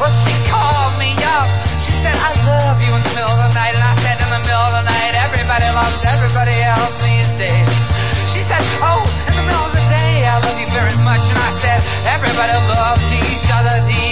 Well, 0.00 0.08
she 0.24 0.32
called 0.48 0.96
me 0.96 1.12
up. 1.20 1.44
She 1.84 1.92
said, 2.00 2.16
I 2.16 2.32
love 2.48 2.80
you 2.80 2.88
in 2.96 3.04
the 3.04 3.12
middle 3.12 3.28
of 3.28 3.36
the 3.36 3.52
night. 3.52 3.76
And 3.76 3.84
I 3.84 3.92
said, 4.00 4.16
in 4.16 4.32
the 4.32 4.40
middle 4.40 4.64
of 4.64 4.72
the 4.80 4.86
night, 4.88 5.12
everybody 5.12 5.68
loves 5.76 6.00
everybody 6.08 6.56
else 6.56 6.96
these 7.04 7.28
days. 7.36 7.68
She 8.32 8.40
said, 8.48 8.64
oh, 8.80 9.04
in 9.28 9.34
the 9.36 9.44
middle 9.44 9.68
of 9.68 9.76
the 9.76 9.84
day, 9.92 10.24
I 10.24 10.40
love 10.40 10.56
you 10.56 10.68
very 10.72 10.96
much. 11.04 11.20
And 11.28 11.36
I 11.36 11.52
said, 11.60 11.84
everybody 12.08 12.56
loves 12.64 13.04
each 13.12 13.44
other 13.52 13.76
these 13.84 14.09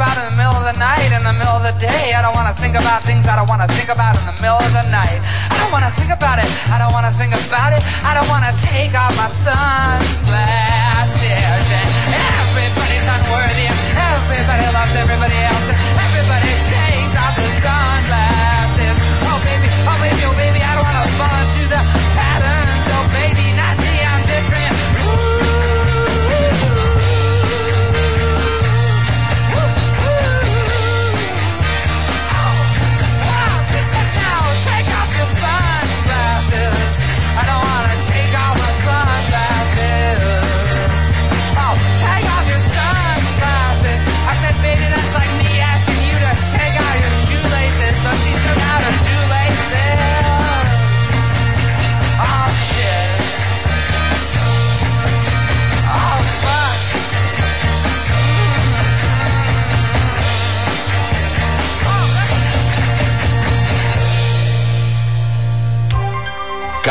about 0.00 0.16
in 0.16 0.32
the 0.32 0.36
middle 0.40 0.56
of 0.56 0.64
the 0.64 0.72
night, 0.80 1.12
in 1.12 1.20
the 1.20 1.36
middle 1.36 1.60
of 1.60 1.64
the 1.68 1.76
day. 1.76 2.16
I 2.16 2.24
don't 2.24 2.32
want 2.32 2.48
to 2.48 2.56
think 2.56 2.72
about 2.72 3.04
things 3.04 3.28
I 3.28 3.36
don't 3.36 3.52
want 3.52 3.60
to 3.60 3.68
think 3.76 3.92
about 3.92 4.16
in 4.16 4.24
the 4.32 4.36
middle 4.40 4.56
of 4.56 4.72
the 4.72 4.88
night. 4.88 5.20
I 5.52 5.60
don't 5.60 5.68
want 5.68 5.84
to 5.84 5.92
think 5.92 6.08
about 6.08 6.40
it. 6.40 6.48
I 6.72 6.80
don't 6.80 6.88
want 6.96 7.04
to 7.04 7.12
think 7.20 7.36
about 7.36 7.76
it. 7.76 7.84
I 8.00 8.16
don't 8.16 8.24
want 8.32 8.48
to 8.48 8.52
take 8.64 8.96
off 8.96 9.12
my 9.12 9.28
sunglasses. 9.44 11.20
And 11.20 12.16
everybody's 12.16 13.08
unworthy. 13.12 13.68
Everybody 13.68 14.64
loves 14.72 14.96
everybody 14.96 15.36
else. 15.36 15.68
Everybody 15.68 16.48
takes 16.72 17.12
off 17.20 17.36
their 17.36 17.60
sunglasses. 17.60 18.96
Oh 19.28 19.36
baby, 19.44 19.68
oh 19.84 20.00
baby, 20.00 20.22
oh 20.24 20.32
baby, 20.32 20.64
I 20.64 20.80
don't 20.80 20.88
want 20.88 20.96
to 20.96 21.49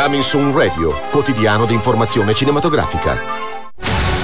Coming 0.01 0.23
Soon 0.23 0.55
Radio, 0.55 0.97
quotidiano 1.11 1.65
di 1.65 1.73
informazione 1.73 2.33
cinematografica. 2.33 3.21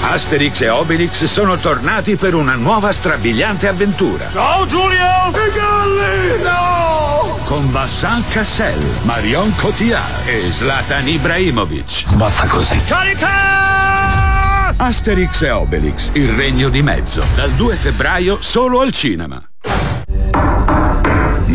Asterix 0.03 0.61
e 0.61 0.69
Obelix 0.69 1.25
sono 1.25 1.57
tornati 1.57 2.15
per 2.15 2.33
una 2.33 2.55
nuova 2.55 2.93
strabiliante 2.93 3.67
avventura. 3.67 4.29
Ciao 4.29 4.65
Giulio! 4.65 5.05
I 5.31 5.51
galli! 5.53 6.43
No! 6.43 7.37
Con 7.43 7.69
Vincent 7.73 8.25
Cassel, 8.29 8.81
Marion 9.01 9.53
Cotillard 9.57 10.25
e 10.25 10.49
Zlatan 10.49 11.09
Ibrahimovic. 11.09 12.13
Basta 12.13 12.47
così. 12.47 12.81
Carica! 12.85 14.73
Asterix 14.77 15.41
e 15.41 15.49
Obelix, 15.49 16.11
il 16.13 16.29
regno 16.29 16.69
di 16.69 16.83
mezzo, 16.83 17.21
dal 17.35 17.51
2 17.51 17.75
febbraio 17.75 18.37
solo 18.39 18.79
al 18.79 18.93
cinema. 18.93 19.43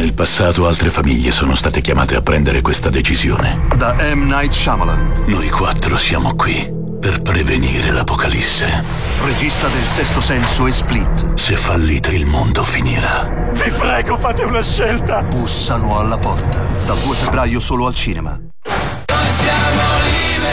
Nel 0.01 0.15
passato 0.15 0.67
altre 0.67 0.89
famiglie 0.89 1.31
sono 1.31 1.55
state 1.55 1.83
chiamate 1.83 2.17
a 2.17 2.23
prendere 2.23 2.63
questa 2.63 2.89
decisione. 2.89 3.67
Da 3.77 3.95
M. 4.15 4.29
Night 4.29 4.51
Shyamalan. 4.51 5.25
Noi 5.27 5.51
quattro 5.51 5.99
siamo 5.99 6.35
qui 6.37 6.73
per 6.99 7.21
prevenire 7.21 7.91
l'apocalisse. 7.91 8.83
Regista 9.23 9.69
del 9.69 9.85
Sesto 9.85 10.23
Senso 10.23 10.67
e 10.67 10.73
Split. 10.73 11.35
Se 11.35 11.55
fallite 11.55 12.15
il 12.15 12.25
mondo 12.25 12.65
finirà. 12.65 13.51
Vi 13.53 13.71
prego, 13.73 14.17
fate 14.17 14.43
una 14.45 14.63
scelta. 14.63 15.23
Bussano 15.23 15.99
alla 15.99 16.17
porta. 16.17 16.61
Dal 16.87 16.99
2 16.99 17.17
febbraio 17.17 17.61
solo 17.61 17.87
al 17.87 17.95
cinema. 17.95 18.41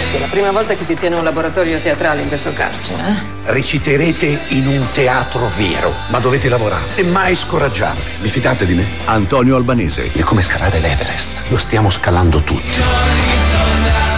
È 0.09 0.19
la 0.19 0.27
prima 0.27 0.51
volta 0.51 0.73
che 0.75 0.85
si 0.85 0.95
tiene 0.95 1.15
un 1.15 1.23
laboratorio 1.23 1.79
teatrale 1.79 2.21
in 2.21 2.29
questo 2.29 2.53
carcere, 2.53 3.03
eh? 3.09 3.51
Reciterete 3.51 4.45
in 4.49 4.67
un 4.67 4.87
teatro 4.93 5.51
vero, 5.57 5.93
ma 6.07 6.19
dovete 6.19 6.47
lavorare 6.47 6.95
e 6.95 7.03
mai 7.03 7.35
scoraggiarvi. 7.35 8.21
Vi 8.21 8.29
fidate 8.29 8.65
di 8.65 8.73
me? 8.73 8.85
Antonio 9.05 9.57
Albanese. 9.57 10.11
È 10.13 10.21
come 10.21 10.41
scalare 10.41 10.79
l'Everest. 10.79 11.41
Lo 11.49 11.57
stiamo 11.57 11.89
scalando 11.89 12.39
tutti. 12.39 12.79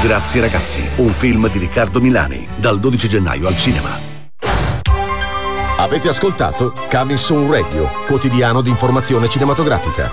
Grazie 0.04 0.42
ragazzi, 0.42 0.88
un 0.98 1.12
film 1.18 1.50
di 1.50 1.58
Riccardo 1.58 2.00
Milani, 2.00 2.48
dal 2.56 2.80
12 2.80 3.10
gennaio 3.10 3.48
al 3.48 3.58
cinema. 3.58 3.90
Avete 5.78 6.08
ascoltato 6.08 6.72
Coming 6.90 7.18
Soon 7.18 7.50
Radio, 7.50 7.90
quotidiano 8.06 8.62
di 8.62 8.70
informazione 8.70 9.28
cinematografica. 9.28 10.10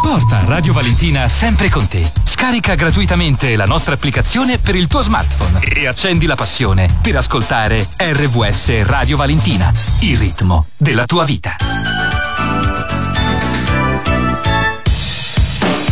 Porta 0.00 0.44
Radio 0.44 0.72
Valentina 0.72 1.28
sempre 1.28 1.68
con 1.68 1.88
te. 1.88 2.19
Scarica 2.40 2.74
gratuitamente 2.74 3.54
la 3.54 3.66
nostra 3.66 3.92
applicazione 3.92 4.56
per 4.56 4.74
il 4.74 4.86
tuo 4.86 5.02
smartphone 5.02 5.60
e 5.60 5.86
accendi 5.86 6.24
la 6.24 6.36
passione 6.36 6.88
per 7.02 7.14
ascoltare 7.16 7.86
RVS 7.98 8.80
Radio 8.84 9.18
Valentina, 9.18 9.70
il 10.00 10.16
ritmo 10.16 10.64
della 10.78 11.04
tua 11.04 11.24
vita. 11.24 11.56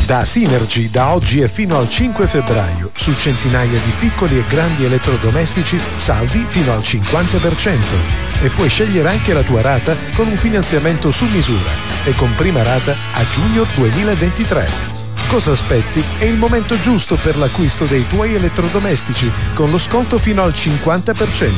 Da 0.06 0.24
Synergy 0.24 0.88
da 0.88 1.12
oggi 1.12 1.42
e 1.42 1.48
fino 1.48 1.76
al 1.76 1.90
5 1.90 2.26
febbraio 2.26 2.92
su 2.94 3.12
centinaia 3.12 3.78
di 3.78 3.92
piccoli 3.98 4.38
e 4.38 4.44
grandi 4.48 4.86
elettrodomestici 4.86 5.78
saldi 5.96 6.46
fino 6.48 6.72
al 6.72 6.80
50% 6.80 8.40
e 8.40 8.48
puoi 8.48 8.70
scegliere 8.70 9.10
anche 9.10 9.34
la 9.34 9.42
tua 9.42 9.60
rata 9.60 9.94
con 10.14 10.26
un 10.26 10.36
finanziamento 10.38 11.10
su 11.10 11.26
misura 11.26 11.70
e 12.04 12.14
con 12.14 12.34
prima 12.34 12.62
rata 12.62 12.96
a 13.12 13.28
giugno 13.28 13.66
2023. 13.74 14.97
Cosa 15.28 15.50
aspetti? 15.50 16.02
È 16.18 16.24
il 16.24 16.36
momento 16.36 16.80
giusto 16.80 17.16
per 17.16 17.36
l'acquisto 17.36 17.84
dei 17.84 18.06
tuoi 18.06 18.34
elettrodomestici 18.34 19.30
con 19.52 19.70
lo 19.70 19.76
sconto 19.76 20.16
fino 20.16 20.42
al 20.42 20.52
50%. 20.52 21.52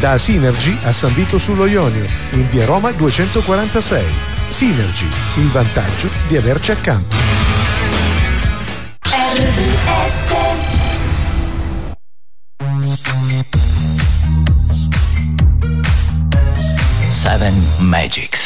Da 0.00 0.16
Synergy 0.16 0.78
a 0.82 0.92
San 0.92 1.12
Vito 1.12 1.36
sullo 1.36 1.66
Ionio, 1.66 2.06
in 2.30 2.48
via 2.48 2.64
Roma 2.64 2.90
246. 2.90 4.04
Synergy, 4.48 5.08
il 5.36 5.50
vantaggio 5.50 6.08
di 6.26 6.38
averci 6.38 6.72
accanto. 6.72 7.14
Seven 17.10 17.54
Magics. 17.80 18.41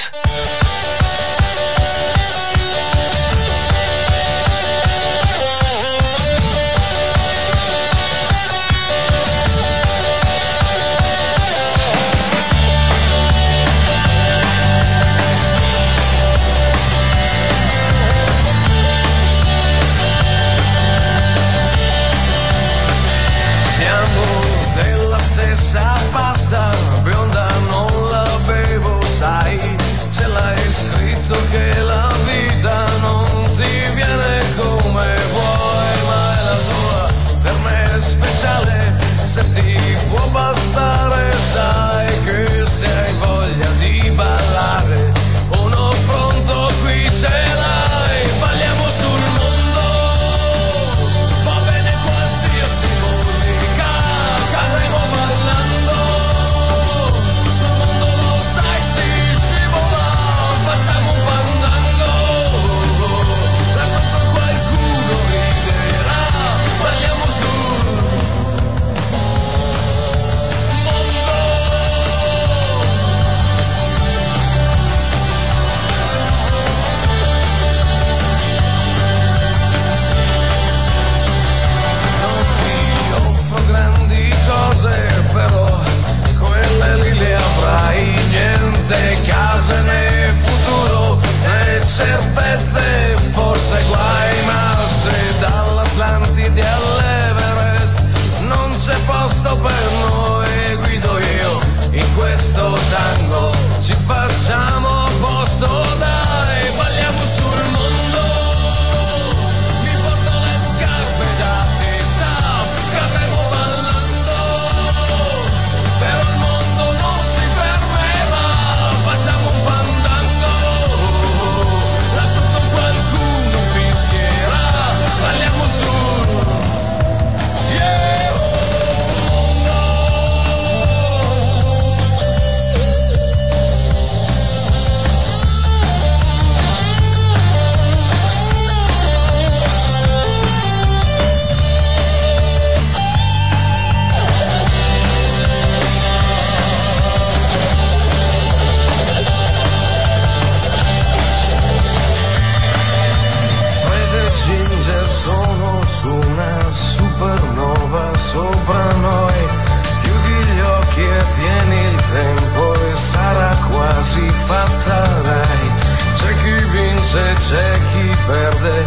Vince, 167.16 167.35
c'è 167.35 167.79
chi 167.92 168.16
perde, 168.26 168.87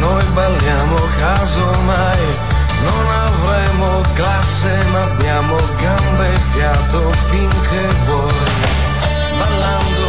noi 0.00 0.24
balliamo 0.32 0.96
casomai. 1.18 2.38
Non 2.82 3.06
avremo 3.10 4.00
classe 4.14 4.84
ma 4.90 5.02
abbiamo 5.04 5.56
gambe 5.78 6.32
e 6.32 6.38
fiato 6.52 7.10
finché 7.28 7.86
vuoi. 8.06 8.32
Ballando 9.38 9.99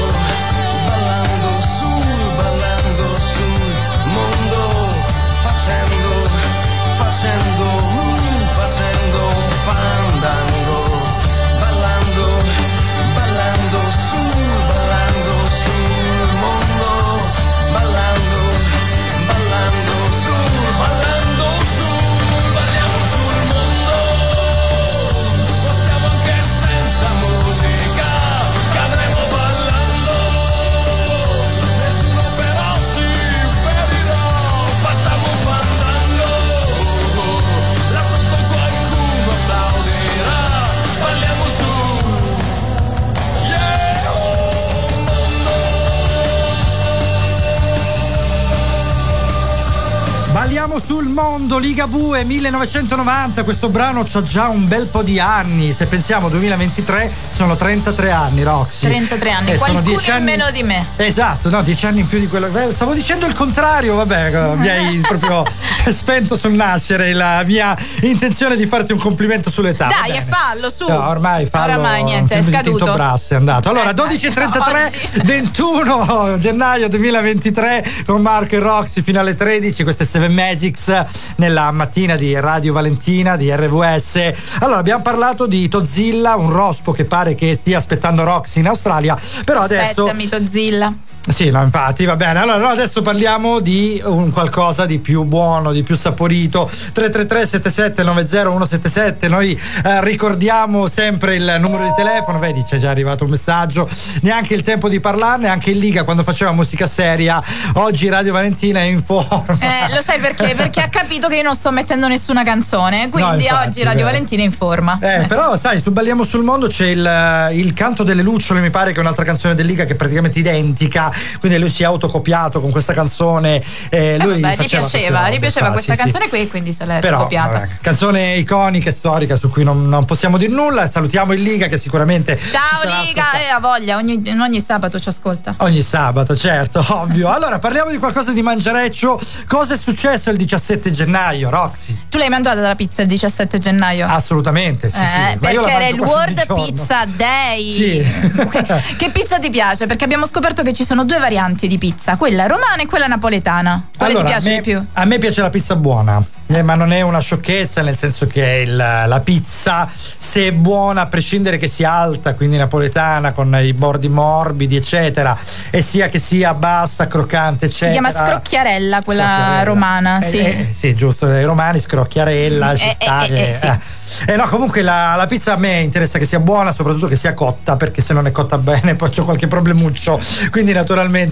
Balliamo 50.51 50.79
sul 50.85 51.07
mondo, 51.07 51.57
Liga 51.57 51.87
Bue 51.87 52.25
1990, 52.25 53.43
questo 53.45 53.69
brano 53.69 54.03
c'ha 54.05 54.21
già 54.21 54.49
un 54.49 54.67
bel 54.67 54.87
po' 54.87 55.01
di 55.01 55.17
anni, 55.17 55.71
se 55.71 55.85
pensiamo 55.85 56.27
2023 56.27 57.09
sono 57.29 57.55
33 57.55 58.11
anni 58.11 58.43
Roxy. 58.43 58.85
33 58.87 59.31
anni, 59.31 59.51
Eh, 59.51 59.57
sono 59.57 59.71
qualcuno 59.71 59.81
10 59.95 60.09
in 60.09 60.15
anni- 60.17 60.25
meno 60.25 60.51
di 60.51 60.63
me. 60.63 60.85
Esatto, 60.97 61.49
no, 61.49 61.61
10 61.63 61.85
anni 61.85 62.01
in 62.01 62.07
più 62.09 62.19
di 62.19 62.27
quello. 62.27 62.49
Stavo 62.73 62.93
dicendo 62.93 63.27
il 63.27 63.33
contrario, 63.33 63.95
vabbè, 63.95 64.55
mi 64.57 64.67
hai 64.67 64.97
proprio 64.99 65.45
spento 65.91 66.35
sul 66.35 66.53
nascere 66.53 67.13
la 67.13 67.43
mia 67.43 67.75
intenzione 68.01 68.55
di 68.55 68.65
farti 68.65 68.91
un 68.91 68.99
complimento 68.99 69.49
sull'età. 69.49 69.87
Dai, 69.87 70.17
e 70.17 70.21
fallo 70.21 70.69
su. 70.69 70.85
No, 70.87 71.07
ormai 71.09 71.45
fallo. 71.47 71.73
Oramai 71.73 72.03
niente, 72.03 72.35
è 72.35 72.43
scaduto. 72.43 72.93
Brass 72.93 73.31
è 73.31 73.35
andato. 73.35 73.69
Allora, 73.69 73.89
Eh, 73.89 73.93
12.33, 73.93 75.23
21 75.23 76.37
gennaio 76.39 76.87
2023 76.87 77.85
con 78.05 78.21
Marco 78.21 78.55
e 78.55 78.59
Roxy 78.59 79.01
fino 79.01 79.19
alle 79.19 79.35
13. 79.35 79.83
Queste 79.83 80.05
7 80.05 80.27
Magics 80.29 81.05
nella 81.37 81.71
mattina 81.71 82.15
di 82.15 82.39
Radio 82.39 82.73
Valentina 82.73 83.35
di 83.35 83.51
RVS. 83.51 84.31
Allora, 84.59 84.79
abbiamo 84.79 85.01
parlato 85.01 85.47
di 85.47 85.67
Tozilla, 85.67 86.35
un 86.35 86.51
rospo 86.51 86.91
che 86.91 87.05
pare 87.05 87.35
che 87.35 87.55
stia 87.55 87.77
aspettando 87.77 88.23
Roxy 88.23 88.59
in 88.59 88.67
Australia, 88.67 89.17
però 89.43 89.61
adesso 89.61 90.03
Aspettami, 90.03 90.29
Tozilla. 90.29 90.93
Sì, 91.29 91.51
no, 91.51 91.61
infatti, 91.61 92.05
va 92.05 92.15
bene. 92.15 92.39
Allora, 92.39 92.57
no, 92.57 92.67
adesso 92.67 93.03
parliamo 93.03 93.59
di 93.59 94.01
un 94.03 94.31
qualcosa 94.31 94.87
di 94.87 94.97
più 94.97 95.23
buono, 95.23 95.71
di 95.71 95.83
più 95.83 95.95
saporito. 95.95 96.69
333 96.93 97.45
77 97.45 98.03
90 98.03 98.41
177. 98.41 99.27
Noi 99.27 99.59
eh, 99.83 100.03
ricordiamo 100.03 100.87
sempre 100.87 101.35
il 101.35 101.57
numero 101.59 101.83
di 101.83 101.93
telefono. 101.95 102.39
Vedi, 102.39 102.63
c'è 102.63 102.77
già 102.77 102.89
arrivato 102.89 103.25
un 103.25 103.29
messaggio. 103.29 103.87
Neanche 104.21 104.55
il 104.55 104.63
tempo 104.63 104.89
di 104.89 104.99
parlarne, 104.99 105.47
anche 105.47 105.69
in 105.71 105.79
Liga 105.79 106.03
quando 106.03 106.23
faceva 106.23 106.53
musica 106.53 106.87
seria. 106.87 107.41
Oggi 107.75 108.09
Radio 108.09 108.33
Valentina 108.33 108.79
è 108.79 108.83
in 108.83 109.03
forma. 109.03 109.57
Eh, 109.59 109.93
lo 109.93 110.01
sai 110.03 110.19
perché? 110.19 110.55
Perché 110.55 110.81
ha 110.81 110.89
capito 110.89 111.27
che 111.27 111.35
io 111.35 111.43
non 111.43 111.55
sto 111.55 111.71
mettendo 111.71 112.07
nessuna 112.07 112.43
canzone. 112.43 113.09
Quindi 113.09 113.43
infatti, 113.43 113.67
oggi 113.67 113.83
Radio 113.83 114.05
vero. 114.05 114.11
Valentina 114.11 114.41
è 114.41 114.45
in 114.45 114.51
forma. 114.51 114.97
Eh, 114.99 115.25
però 115.27 115.55
sai, 115.55 115.81
su 115.81 115.91
Balliamo 115.91 116.23
sul 116.23 116.43
mondo 116.43 116.65
c'è 116.65 116.87
il, 116.87 117.49
il 117.53 117.73
canto 117.73 118.01
delle 118.03 118.23
lucciole, 118.23 118.59
mi 118.59 118.71
pare 118.71 118.91
che 118.91 118.97
è 118.97 119.01
un'altra 119.01 119.23
canzone 119.23 119.53
del 119.53 119.67
Liga 119.67 119.85
che 119.85 119.93
è 119.93 119.95
praticamente 119.95 120.39
identica. 120.39 121.09
Quindi 121.39 121.57
lui 121.59 121.69
si 121.69 121.83
è 121.83 121.85
autocopiato 121.85 122.59
con 122.61 122.71
questa 122.71 122.93
canzone. 122.93 123.61
Eh, 123.89 123.99
Eh, 124.01 124.17
lui 124.19 124.39
vabbè, 124.41 124.63
gli 124.63 124.67
piaceva, 124.67 125.29
gli 125.29 125.39
piaceva 125.39 125.71
questa 125.71 125.93
sì, 125.93 125.97
sì. 125.99 126.03
canzone 126.03 126.29
qui, 126.29 126.47
quindi 126.49 126.73
se 126.73 126.85
l'è 126.85 126.99
Però, 126.99 127.19
copiata. 127.19 127.59
vabbè, 127.59 127.69
canzone 127.81 128.35
iconica 128.37 128.89
e 128.89 128.93
storica 128.93 129.35
su 129.35 129.49
cui 129.49 129.63
non, 129.63 129.87
non 129.87 130.05
possiamo 130.05 130.37
dire 130.37 130.51
nulla. 130.51 130.89
Salutiamo 130.89 131.33
il 131.33 131.41
Liga 131.41 131.67
che 131.67 131.77
sicuramente 131.77 132.37
ci 132.37 132.49
Ciao 132.49 133.03
Liga, 133.03 133.33
eh, 133.33 133.49
ha 133.49 133.59
voglia, 133.59 133.97
ogni, 133.97 134.21
ogni 134.27 134.61
sabato 134.61 134.99
ci 134.99 135.09
ascolta. 135.09 135.55
Ogni 135.57 135.81
sabato, 135.81 136.35
certo, 136.35 136.83
ovvio. 136.89 137.29
Allora, 137.29 137.59
parliamo 137.59 137.91
di 137.91 137.97
qualcosa 137.97 138.31
di 138.31 138.41
mangiareccio. 138.41 139.19
Cosa 139.47 139.75
è 139.75 139.77
successo 139.77 140.29
il 140.31 140.37
17 140.37 140.89
gennaio, 140.91 141.49
Roxy? 141.49 141.97
Tu 142.09 142.17
l'hai 142.17 142.29
mangiata 142.29 142.59
la 142.59 142.75
pizza 142.75 143.01
il 143.03 143.07
17 143.07 143.59
gennaio? 143.59 144.07
Assolutamente, 144.07 144.89
sì, 144.89 144.97
sì. 144.97 145.19
Eh, 145.19 145.33
la 145.33 145.37
perché 145.39 145.71
era 145.71 145.87
il 145.87 145.99
World. 145.99 146.53
Pizza 146.53 147.05
Day. 147.05 147.71
Sì. 147.71 148.05
che 148.97 149.09
pizza 149.11 149.37
ti 149.39 149.49
piace? 149.49 149.85
Perché 149.85 150.03
abbiamo 150.03 150.25
scoperto 150.27 150.63
che 150.63 150.73
ci 150.73 150.85
sono 150.85 151.00
due 151.03 151.19
varianti 151.19 151.67
di 151.67 151.77
pizza, 151.77 152.15
quella 152.17 152.45
romana 152.47 152.81
e 152.81 152.85
quella 152.85 153.07
napoletana. 153.07 153.87
Quale 153.97 154.11
Allora, 154.13 154.27
ti 154.27 154.31
piace 154.33 154.49
me, 154.49 154.55
di 154.55 154.61
più? 154.61 154.83
A 154.93 155.05
me 155.05 155.17
piace 155.19 155.41
la 155.41 155.49
pizza 155.49 155.75
buona, 155.75 156.21
eh, 156.47 156.61
ma 156.61 156.75
non 156.75 156.91
è 156.93 157.01
una 157.01 157.19
sciocchezza, 157.19 157.81
nel 157.81 157.95
senso 157.97 158.27
che 158.27 158.63
il- 158.65 158.75
la 158.75 159.21
pizza, 159.23 159.89
se 160.17 160.47
è 160.47 160.51
buona, 160.51 161.01
a 161.01 161.05
prescindere 161.07 161.57
che 161.57 161.67
sia 161.67 161.91
alta, 161.91 162.33
quindi 162.35 162.57
napoletana, 162.57 163.31
con 163.31 163.57
i 163.61 163.73
bordi 163.73 164.09
morbidi, 164.09 164.75
eccetera, 164.75 165.37
e 165.69 165.81
sia 165.81 166.09
che 166.09 166.19
sia 166.19 166.53
bassa, 166.53 167.07
croccante, 167.07 167.69
Si 167.69 167.83
eccetera. 167.85 168.09
chiama 168.09 168.25
scrocchiarella, 168.27 169.01
quella 169.03 169.23
Scrocchiarella. 169.23 169.63
romana, 169.63 170.19
Eh, 170.21 170.29
sì. 170.29 170.37
eh, 170.39 170.73
sì, 170.75 170.95
giusto, 170.95 171.25
dai 171.27 171.43
romani, 171.43 171.79
scrocchiarella, 171.79 172.75
ci 172.75 172.87
Eh, 172.87 172.91
sta. 172.93 173.23
eh, 173.23 173.27
che- 173.27 173.47
eh, 173.47 173.51
sì. 173.59 173.65
eh. 173.67 173.99
Eh, 174.25 174.35
no, 174.35 174.45
comunque 174.47 174.81
la, 174.81 175.15
la 175.15 175.25
pizza 175.25 175.53
a 175.53 175.55
me 175.55 175.79
interessa 175.79 176.19
che 176.19 176.25
sia 176.25 176.39
buona, 176.39 176.73
soprattutto 176.73 177.07
che 177.07 177.15
sia 177.15 177.33
cotta, 177.33 177.77
perché 177.77 178.01
se 178.01 178.11
non 178.13 178.27
è 178.27 178.31
cotta 178.31 178.57
bene 178.57 178.95
poi 178.95 179.09
ho 179.17 179.23
qualche 179.23 179.47
problemuccio. 179.47 180.19
Quindi 180.49 180.73
naturalmente 180.73 180.89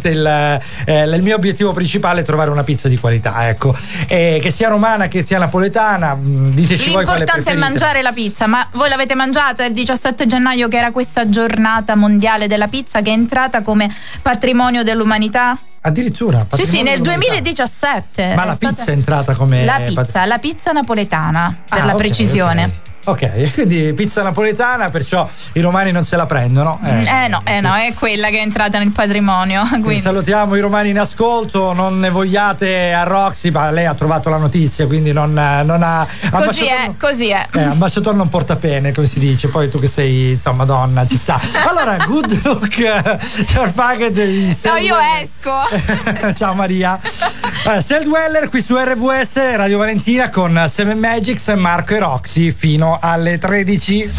il, 0.10 0.60
eh, 0.86 1.04
il 1.04 1.22
mio 1.22 1.36
obiettivo 1.36 1.74
principale 1.74 2.22
è 2.22 2.24
trovare 2.24 2.50
una 2.50 2.64
pizza 2.64 2.88
di 2.88 2.98
qualità, 2.98 3.48
ecco. 3.50 3.76
E 4.08 4.40
che 4.42 4.52
sia 4.52 4.70
romana, 4.70 5.08
che 5.08 5.24
sia 5.24 5.38
napoletana, 5.40 6.16
mh, 6.16 6.52
diteci 6.52 6.92
voi 6.92 7.04
quale 7.04 7.20
L'importante 7.20 7.52
è 7.52 7.56
mangiare 7.56 8.02
la 8.02 8.12
pizza, 8.12 8.48
ma 8.48 8.68
voi 8.74 8.90
l'avete 8.90 9.16
mangiata 9.16 9.66
il 9.66 9.74
17 9.74 10.26
gennaio 10.26 10.68
che 10.68 10.78
era 10.78 10.92
questa 10.92 11.30
giornata 11.30 11.96
mondiale 11.96 12.48
della 12.48 12.68
pizza 12.68 13.02
che 13.02 13.10
è 13.10 13.14
entrata 13.14 13.62
come 13.62 13.94
patrimonio 14.22 14.84
dell'umanità? 14.84 15.58
Addirittura. 15.82 16.46
Sì, 16.52 16.66
sì, 16.66 16.82
nel 16.82 17.00
dell'umanità. 17.00 17.32
2017. 17.32 18.34
Ma 18.36 18.44
la 18.46 18.54
stata- 18.56 18.74
pizza 18.76 18.92
è 18.92 18.94
entrata 18.94 19.34
come 19.34 19.64
La 19.64 19.80
pizza, 19.86 20.26
la 20.26 20.38
pizza 20.38 20.72
napoletana, 20.72 21.56
per 21.70 21.80
Ah, 21.82 21.86
la 21.86 21.94
ok, 21.94 21.98
precisione. 22.00 22.64
ok. 22.66 22.72
Ok, 23.06 23.54
quindi 23.54 23.94
pizza 23.94 24.22
napoletana, 24.22 24.90
perciò 24.90 25.28
i 25.54 25.62
romani 25.62 25.92
non 25.92 26.04
se 26.04 26.16
la 26.16 26.26
prendono. 26.26 26.80
Eh, 26.84 27.28
no, 27.28 27.42
eh 27.46 27.62
no, 27.62 27.74
è 27.76 27.94
quella 27.94 28.30
che 28.30 28.40
è 28.40 28.42
entrata 28.42 28.78
nel 28.78 28.92
patrimonio. 28.92 29.64
Salutiamo 30.00 30.56
i 30.56 30.60
romani 30.60 30.90
in 30.90 31.00
ascolto, 31.00 31.74
non 31.74 32.00
ne 32.00 32.10
vogliate 32.10 32.94
a 32.94 33.04
Roxy, 33.04 33.50
ma 33.52 33.72
lei 33.72 33.86
ha 33.86 33.94
trovato 33.94 34.30
la 34.30 34.38
notizia, 34.38 34.86
quindi 34.86 35.12
non, 35.12 35.34
non 35.34 35.82
ha... 35.82 36.08
Così 36.30 36.66
è, 36.66 36.92
così 37.00 37.30
è. 37.30 37.48
Eh, 37.54 37.62
ambasciatore 37.62 38.16
non 38.16 38.30
porta 38.30 38.56
pene, 38.56 38.92
come 38.92 39.08
si 39.08 39.20
dice, 39.20 39.48
poi 39.48 39.70
tu 39.70 39.80
che 39.80 39.88
sei, 39.88 40.32
insomma, 40.32 40.66
donna, 40.66 41.06
ci 41.08 41.18
sta. 41.18 41.40
Allora, 41.70 41.98
good 42.06 42.40
look, 42.44 42.78
your 42.78 43.72
packet 43.74 44.12
di 44.12 44.58
No, 44.64 44.76
io 44.78 44.98
esco. 45.22 46.34
Ciao 46.36 46.54
Maria. 46.54 47.00
Eh, 47.68 47.82
Sel 47.82 48.04
Dweller 48.04 48.50
qui 48.50 48.62
su 48.62 48.76
RVS 48.76 49.56
Radio 49.56 49.78
Valentina 49.78 50.30
con 50.30 50.66
Seven 50.70 50.98
Magics, 50.98 51.50
Marco 51.50 51.94
e 51.94 52.00
Roxy 52.00 52.52
fino 52.52 52.89
alle 53.00 53.38
13. 53.38 54.10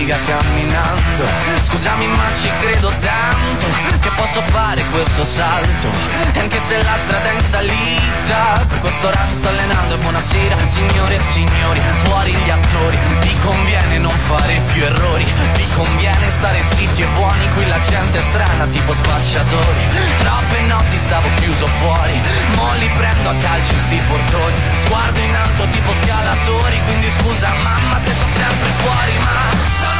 Siga 0.00 0.16
camminando 0.26 1.59
Scusami 1.80 2.08
ma 2.08 2.30
ci 2.34 2.50
credo 2.60 2.92
tanto 3.00 3.66
Che 4.00 4.10
posso 4.14 4.42
fare 4.52 4.84
questo 4.90 5.24
salto. 5.24 5.88
E 6.34 6.40
anche 6.40 6.60
se 6.60 6.82
la 6.82 6.94
strada 6.94 7.30
è 7.30 7.32
in 7.32 7.40
salita 7.40 8.66
Per 8.68 8.80
quest'ora 8.80 9.24
mi 9.24 9.34
sto 9.34 9.48
allenando 9.48 9.94
E 9.94 9.96
buonasera 9.96 10.56
signore 10.68 11.14
e 11.14 11.20
signori 11.32 11.80
Fuori 12.04 12.32
gli 12.32 12.50
attori. 12.50 12.98
Vi 13.20 13.34
conviene 13.40 13.96
non 13.96 14.14
fare 14.14 14.60
più 14.74 14.84
errori 14.84 15.24
Vi 15.24 15.66
conviene 15.74 16.28
stare 16.28 16.62
zitti 16.66 17.00
e 17.00 17.06
buoni 17.14 17.48
Qui 17.54 17.66
la 17.66 17.80
gente 17.80 18.18
è 18.18 18.22
strana 18.28 18.66
tipo 18.66 18.92
spacciatori. 18.92 19.88
Troppe 20.18 20.60
notti 20.60 20.98
stavo 20.98 21.28
chiuso 21.40 21.66
fuori 21.80 22.20
Mo 22.56 22.74
li 22.74 22.90
prendo 22.90 23.30
a 23.30 23.34
calci 23.36 23.74
sti 23.74 24.02
portoni. 24.06 24.56
Sguardo 24.80 25.18
in 25.18 25.34
alto 25.34 25.66
tipo 25.68 25.94
scalatori 25.94 26.78
Quindi 26.84 27.08
scusa 27.08 27.48
mamma 27.62 27.98
se 28.00 28.12
sono 28.12 28.32
sempre 28.36 28.68
fuori 28.82 29.12
Ma 29.20 29.99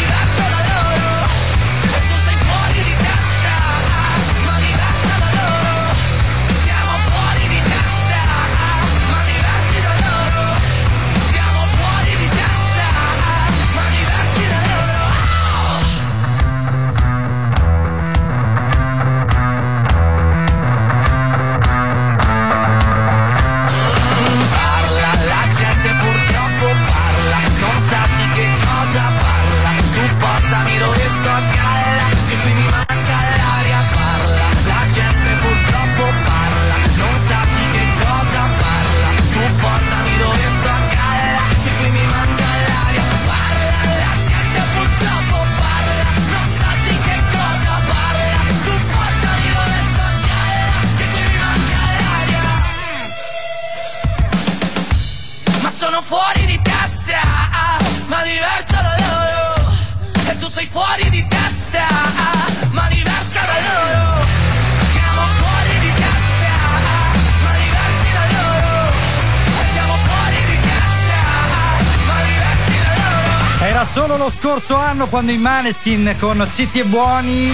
Era 73.81 73.89
solo 73.91 74.15
lo 74.15 74.31
scorso 74.31 74.75
anno 74.75 75.07
quando 75.07 75.31
i 75.31 75.39
Maneskin 75.39 76.15
con 76.19 76.47
Zitti 76.47 76.81
e 76.81 76.83
Buoni 76.83 77.51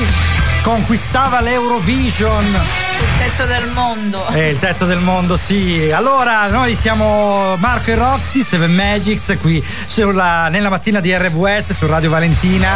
conquistava 0.61 1.39
l'Eurovision. 1.39 2.43
Il 2.43 3.17
tetto 3.17 3.45
del 3.45 3.69
mondo. 3.69 4.25
È 4.25 4.38
il 4.38 4.59
tetto 4.59 4.86
del 4.86 4.99
mondo, 4.99 5.38
sì. 5.38 5.89
Allora, 5.89 6.47
noi 6.47 6.75
siamo 6.75 7.55
Marco 7.55 7.91
e 7.91 7.95
Roxy, 7.95 8.43
Seven 8.43 8.73
Magics, 8.73 9.38
qui 9.39 9.63
sulla- 9.86 10.49
nella 10.49 10.67
mattina 10.67 10.99
di 10.99 11.15
RVS 11.15 11.71
su 11.71 11.88
Radio 11.88 12.09
Valentina. 12.09 12.71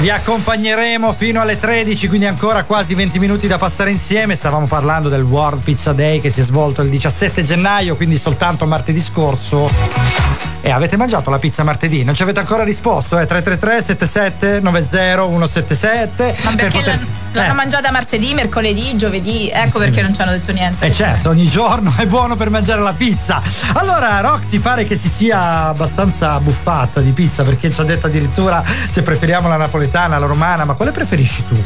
Vi 0.00 0.10
accompagneremo 0.10 1.14
fino 1.14 1.40
alle 1.40 1.58
13, 1.58 2.08
quindi 2.08 2.26
ancora 2.26 2.64
quasi 2.64 2.94
20 2.94 3.18
minuti 3.18 3.46
da 3.46 3.56
passare 3.56 3.90
insieme. 3.90 4.36
Stavamo 4.36 4.66
parlando 4.66 5.08
del 5.08 5.22
World 5.22 5.62
Pizza 5.62 5.94
Day 5.94 6.20
che 6.20 6.28
si 6.28 6.40
è 6.40 6.44
svolto 6.44 6.82
il 6.82 6.90
17 6.90 7.42
gennaio, 7.42 7.96
quindi 7.96 8.18
soltanto 8.18 8.66
martedì 8.66 9.00
scorso. 9.00 10.27
E 10.68 10.70
avete 10.70 10.98
mangiato 10.98 11.30
la 11.30 11.38
pizza 11.38 11.62
martedì? 11.64 12.04
Non 12.04 12.14
ci 12.14 12.22
avete 12.22 12.40
ancora 12.40 12.62
risposto? 12.62 13.18
Eh? 13.18 13.24
333 13.24 13.80
77 13.80 14.60
90 14.60 15.16
177 15.16 16.36
Ma 16.42 16.52
perché 16.56 16.82
l'hanno, 16.82 17.06
l'hanno 17.32 17.52
Eh. 17.52 17.54
mangiata 17.54 17.90
martedì, 17.90 18.34
mercoledì, 18.34 18.94
giovedì, 18.98 19.48
ecco 19.50 19.78
perché 19.78 20.02
non 20.02 20.14
ci 20.14 20.20
hanno 20.20 20.32
detto 20.32 20.52
niente. 20.52 20.84
Eh 20.84 20.92
certo, 20.92 21.30
ogni 21.30 21.48
giorno 21.48 21.94
è 21.96 22.04
buono 22.04 22.36
per 22.36 22.50
mangiare 22.50 22.82
la 22.82 22.92
pizza. 22.92 23.40
Allora, 23.76 24.20
Roxy 24.20 24.58
pare 24.58 24.84
che 24.84 24.94
si 24.96 25.08
sia 25.08 25.68
abbastanza 25.68 26.38
buffata 26.38 27.00
di 27.00 27.12
pizza 27.12 27.42
perché 27.44 27.70
ci 27.70 27.80
ha 27.80 27.84
detto 27.84 28.06
addirittura 28.08 28.62
se 28.90 29.00
preferiamo 29.00 29.48
la 29.48 29.56
napoletana, 29.56 30.18
la 30.18 30.26
romana, 30.26 30.66
ma 30.66 30.74
quale 30.74 30.90
preferisci 30.90 31.44
tu? 31.48 31.56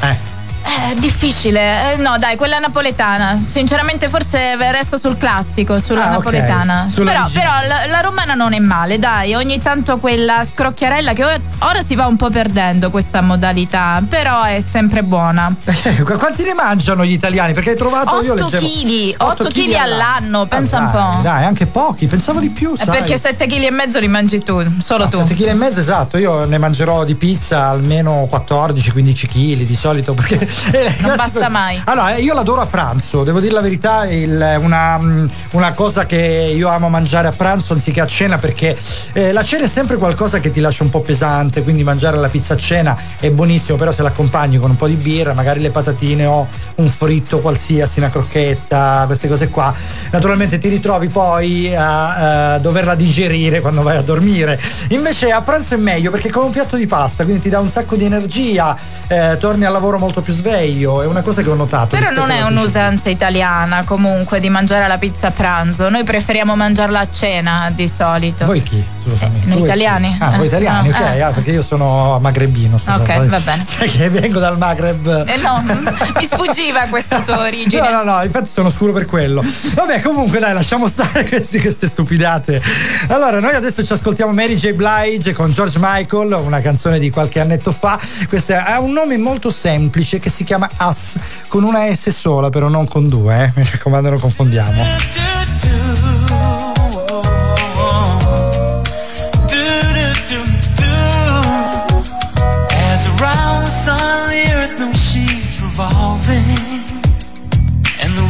Eh. 0.00 0.32
È 0.74 0.94
difficile, 0.96 1.92
Eh, 1.94 1.96
no 1.96 2.18
dai, 2.18 2.36
quella 2.36 2.58
napoletana. 2.58 3.38
Sinceramente 3.48 4.08
forse 4.08 4.56
resto 4.56 4.98
sul 4.98 5.16
classico, 5.16 5.78
sulla 5.80 6.06
Ah, 6.06 6.10
napoletana. 6.10 6.86
Sulla 6.90 7.10
però 7.12 7.26
però 7.32 7.50
la, 7.66 7.86
la 7.86 8.00
romana 8.00 8.34
non 8.34 8.52
è 8.52 8.58
male, 8.58 8.98
dai, 8.98 9.34
ogni 9.34 9.60
tanto 9.62 9.98
quella 9.98 10.44
scrocchiarella 10.50 11.12
che 11.12 11.24
ora 11.24 11.82
si 11.84 11.94
va 11.94 12.06
un 12.06 12.16
po' 12.16 12.28
perdendo 12.30 12.90
questa 12.90 13.20
modalità, 13.22 14.02
però 14.08 14.42
è 14.42 14.62
sempre 14.68 15.02
buona. 15.02 15.52
Eh, 15.64 16.02
qu- 16.02 16.18
Quanti 16.18 16.42
ne 16.42 16.54
mangiano 16.54 17.04
gli 17.04 17.12
italiani? 17.12 17.52
Perché 17.52 17.70
hai 17.70 17.76
trovato 17.76 18.20
io 18.22 18.32
8 18.32 18.42
leggevo 18.44 18.66
kg, 18.66 19.14
8 19.18 19.24
8 19.32 19.44
kg 19.44 19.52
chili 19.52 19.76
all'anno, 19.78 20.46
pensa 20.46 20.76
Ah, 20.76 20.80
un 20.80 20.90
dai, 20.92 21.14
po'. 21.16 21.22
Dai, 21.22 21.44
anche 21.44 21.66
pochi, 21.66 22.06
pensavo 22.06 22.40
di 22.40 22.50
più, 22.50 22.72
Eh, 22.74 22.84
sai. 22.84 22.98
Perché 22.98 23.18
7 23.18 23.46
kg 23.46 23.62
e 23.62 23.70
mezzo 23.70 23.98
li 24.00 24.08
mangi 24.08 24.42
tu, 24.42 24.62
solo 24.80 25.04
No, 25.04 25.10
tu. 25.10 25.16
7 25.18 25.34
kg 25.34 25.46
e 25.48 25.54
mezzo 25.54 25.80
esatto, 25.80 26.18
io 26.18 26.44
ne 26.44 26.58
mangerò 26.58 27.04
di 27.04 27.14
pizza 27.14 27.66
almeno 27.68 28.28
14-15 28.30 29.26
kg 29.26 29.62
di 29.64 29.76
solito 29.76 30.12
perché 30.14 30.48
eh, 30.72 30.94
Non 31.00 31.16
basta 31.16 31.48
mai. 31.48 31.80
Allora, 31.84 32.14
eh, 32.16 32.22
io 32.22 32.34
l'adoro 32.34 32.60
a 32.60 32.66
pranzo, 32.66 33.22
devo 33.24 33.40
dire 33.40 33.52
la 33.52 33.60
verità, 33.60 34.06
il- 34.06 34.56
una, 34.60 34.98
mm, 34.98 35.26
una 35.52 35.72
cosa 35.72 36.06
che 36.06 36.52
io 36.56 36.68
amo 36.68 36.88
mangiare 36.88 37.28
a 37.28 37.32
pranzo 37.32 37.72
anziché 37.72 38.00
a 38.00 38.06
cena 38.06 38.38
perché 38.38 38.76
eh, 39.12 39.32
la 39.32 39.42
cena 39.44 39.64
è 39.64 39.68
sempre 39.68 39.96
qualcosa 39.96 40.40
che 40.40 40.50
ti 40.50 40.60
lascia 40.60 40.82
un 40.82 40.90
po' 40.90 41.00
pesante, 41.00 41.62
quindi 41.62 41.82
mangiare 41.82 42.16
la 42.16 42.28
pizza 42.28 42.54
a 42.54 42.56
cena 42.56 42.96
è 43.18 43.30
buonissimo, 43.30 43.76
però 43.76 43.92
se 43.92 44.02
l'accompagni 44.02 44.58
con 44.58 44.70
un 44.70 44.76
po' 44.76 44.86
di 44.86 44.94
birra, 44.94 45.34
magari 45.34 45.60
le 45.60 45.70
patatine 45.70 46.24
o 46.26 46.46
un 46.76 46.88
fritto 46.88 47.38
qualsiasi, 47.40 47.98
una 47.98 48.10
crocchetta, 48.10 49.04
queste 49.06 49.28
cose 49.28 49.48
qua, 49.48 49.72
naturalmente 50.10 50.58
ti 50.58 50.68
ritrovi 50.68 51.08
poi 51.08 51.74
a, 51.74 52.54
eh, 52.56 52.60
doverla 52.60 52.94
digerire 52.94 53.60
quando 53.60 53.82
vai 53.82 53.96
a 53.96 54.02
dormire. 54.02 54.60
Invece 54.88 55.30
a 55.30 55.40
pranzo 55.42 55.74
è 55.74 55.78
meglio 55.78 56.10
perché 56.10 56.28
è 56.28 56.30
come 56.30 56.46
un 56.46 56.52
piatto 56.52 56.76
di 56.76 56.86
pasta, 56.86 57.24
quindi 57.24 57.42
ti 57.42 57.48
dà 57.48 57.58
un 57.60 57.68
sacco 57.70 57.96
di 57.96 58.04
energia, 58.04 58.76
eh, 59.08 59.36
torni 59.38 59.64
al 59.64 59.72
lavoro 59.72 59.98
molto 59.98 60.20
più 60.20 60.32
sveglio, 60.32 60.52
mangerei 60.54 60.76
io, 60.76 61.02
è 61.02 61.06
una 61.06 61.22
cosa 61.22 61.42
che 61.42 61.50
ho 61.50 61.54
notato. 61.54 61.96
Però 61.96 62.10
non 62.10 62.30
è 62.30 62.42
un'usanza 62.42 63.10
italiana 63.10 63.84
comunque 63.84 64.40
di 64.40 64.48
mangiare 64.48 64.86
la 64.86 64.98
pizza 64.98 65.28
a 65.28 65.30
pranzo, 65.30 65.88
noi 65.88 66.04
preferiamo 66.04 66.54
mangiarla 66.54 67.00
a 67.00 67.10
cena 67.10 67.70
di 67.74 67.88
solito. 67.88 68.44
Voi 68.44 68.62
chi? 68.62 68.82
Eh, 69.18 69.30
noi 69.44 69.62
italiani. 69.62 70.16
Chi? 70.16 70.22
Ah, 70.22 70.30
voi 70.36 70.46
italiani, 70.46 70.88
no. 70.88 70.96
ok, 70.96 71.02
ah. 71.02 71.26
ah, 71.26 71.30
perché 71.30 71.50
io 71.50 71.62
sono 71.62 72.18
magrebino. 72.20 72.78
Scusate. 72.78 73.16
Ok, 73.16 73.26
va 73.26 73.40
bene. 73.40 73.64
Cioè 73.74 73.88
che 73.88 74.08
vengo 74.08 74.38
dal 74.38 74.56
Maghreb. 74.56 75.24
Eh 75.26 75.36
no, 75.38 75.62
mi 76.16 76.26
sfuggiva 76.26 76.86
questa 76.88 77.20
tua 77.20 77.40
origine. 77.44 77.80
No, 77.80 78.02
no, 78.02 78.16
no, 78.16 78.22
infatti 78.22 78.50
sono 78.50 78.70
scuro 78.70 78.92
per 78.92 79.06
quello. 79.06 79.42
Vabbè, 79.74 80.00
comunque 80.00 80.38
dai, 80.38 80.54
lasciamo 80.54 80.86
stare 80.86 81.24
queste, 81.26 81.60
queste 81.60 81.88
stupidate. 81.88 82.62
Allora, 83.08 83.40
noi 83.40 83.54
adesso 83.54 83.84
ci 83.84 83.92
ascoltiamo 83.92 84.32
Mary 84.32 84.54
J. 84.54 84.72
Blige 84.72 85.32
con 85.32 85.50
George 85.50 85.78
Michael, 85.80 86.32
una 86.32 86.60
canzone 86.60 86.98
di 86.98 87.10
qualche 87.10 87.40
annetto 87.40 87.72
fa. 87.72 87.98
Questa 88.28 88.64
ha 88.64 88.80
un 88.80 88.92
nome 88.92 89.16
molto 89.18 89.50
semplice 89.50 90.18
che 90.18 90.30
si 90.30 90.43
si 90.44 90.50
chiama 90.50 90.68
Us 90.80 91.16
con 91.48 91.64
una 91.64 91.92
S 91.92 92.10
sola 92.10 92.50
però 92.50 92.68
non 92.68 92.86
con 92.86 93.08
due 93.08 93.44
eh? 93.44 93.52
mi 93.56 93.64
raccomando 93.64 94.10
non 94.10 94.20
confondiamo 94.20 94.82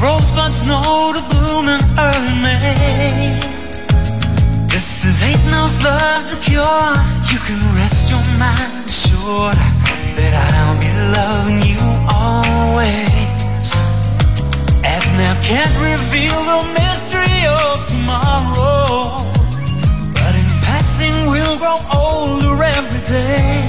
Rosebuds 0.02 0.64
know 0.66 1.14
to 1.14 1.22
bloom 1.30 1.66
in 1.66 1.80
early 1.98 2.34
May. 2.42 3.38
This 4.68 5.06
is 5.06 5.22
ain't 5.22 5.42
no 5.46 5.62
love's 5.82 6.34
a 6.34 6.36
cure. 6.42 6.92
You 7.32 7.38
can 7.38 7.58
rest 7.74 8.10
your 8.10 8.22
mind 8.38 8.84
assured 8.84 9.56
that 10.18 10.34
I'll 10.52 10.78
be 10.78 10.92
loving 11.16 11.62
you 11.62 11.93
As 14.85 15.05
now 15.16 15.35
can't 15.43 15.74
reveal 15.80 16.37
the 16.53 16.61
mystery 16.80 17.41
of 17.49 17.89
tomorrow. 17.89 19.24
But 20.12 20.32
in 20.41 20.49
passing 20.68 21.16
we'll 21.30 21.57
grow 21.57 21.78
older 21.95 22.62
every 22.62 23.01
day. 23.09 23.66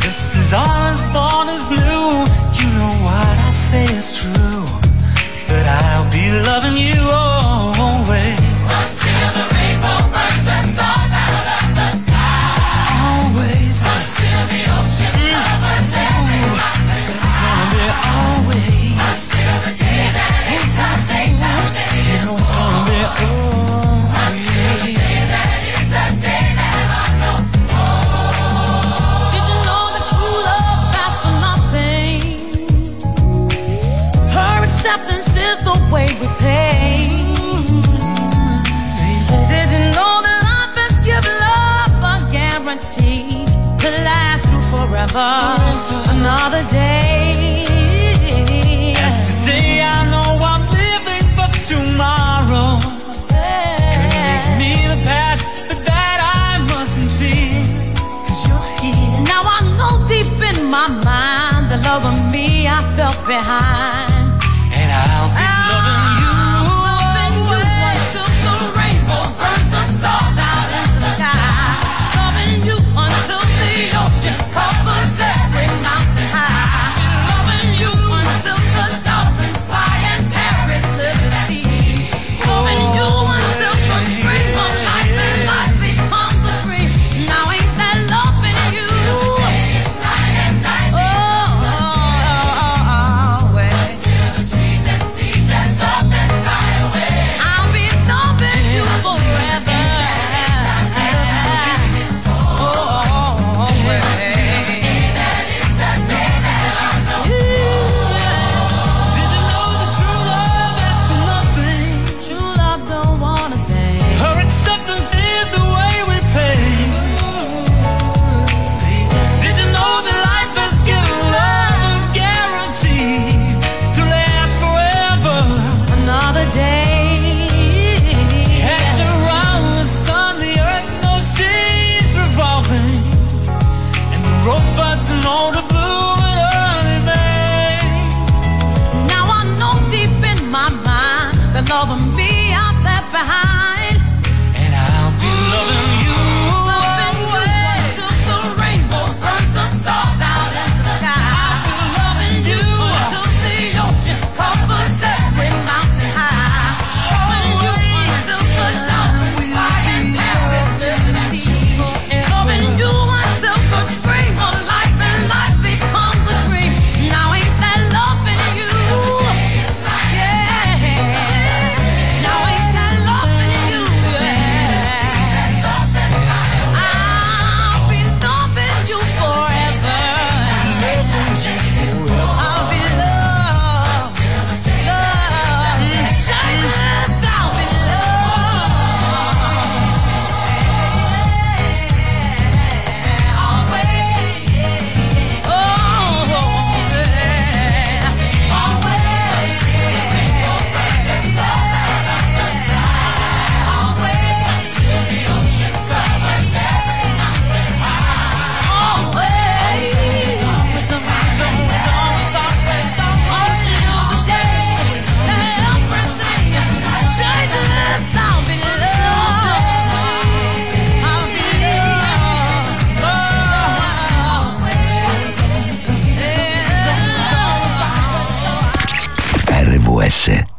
This 0.00 0.36
is 0.36 0.52
all 0.52 0.82
as 0.94 1.02
born 1.14 1.48
as 1.48 1.70
new. 1.70 2.08
You 2.58 2.66
know 2.78 2.94
what 3.06 3.36
I 3.48 3.50
say 3.52 3.84
is 3.84 4.18
true. 4.18 4.64
But 5.46 5.64
I'll 5.84 6.10
be 6.10 6.26
loving 6.50 6.76
you 6.76 7.00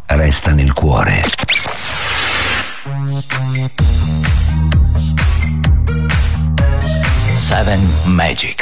resta 0.08 0.52
nel 0.52 0.74
cuore. 0.74 1.24
Seven 7.38 7.80
Magic. 8.06 8.55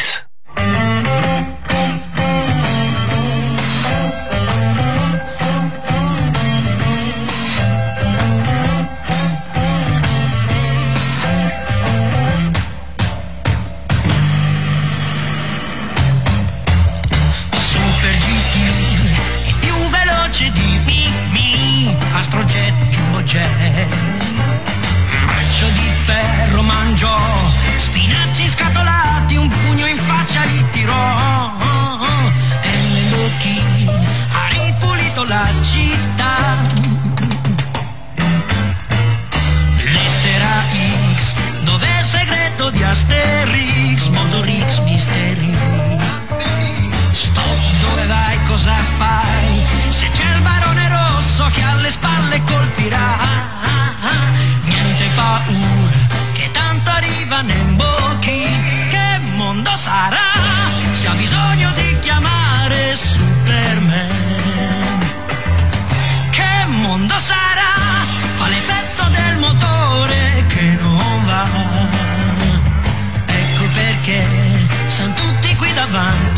Tutti 75.86 76.33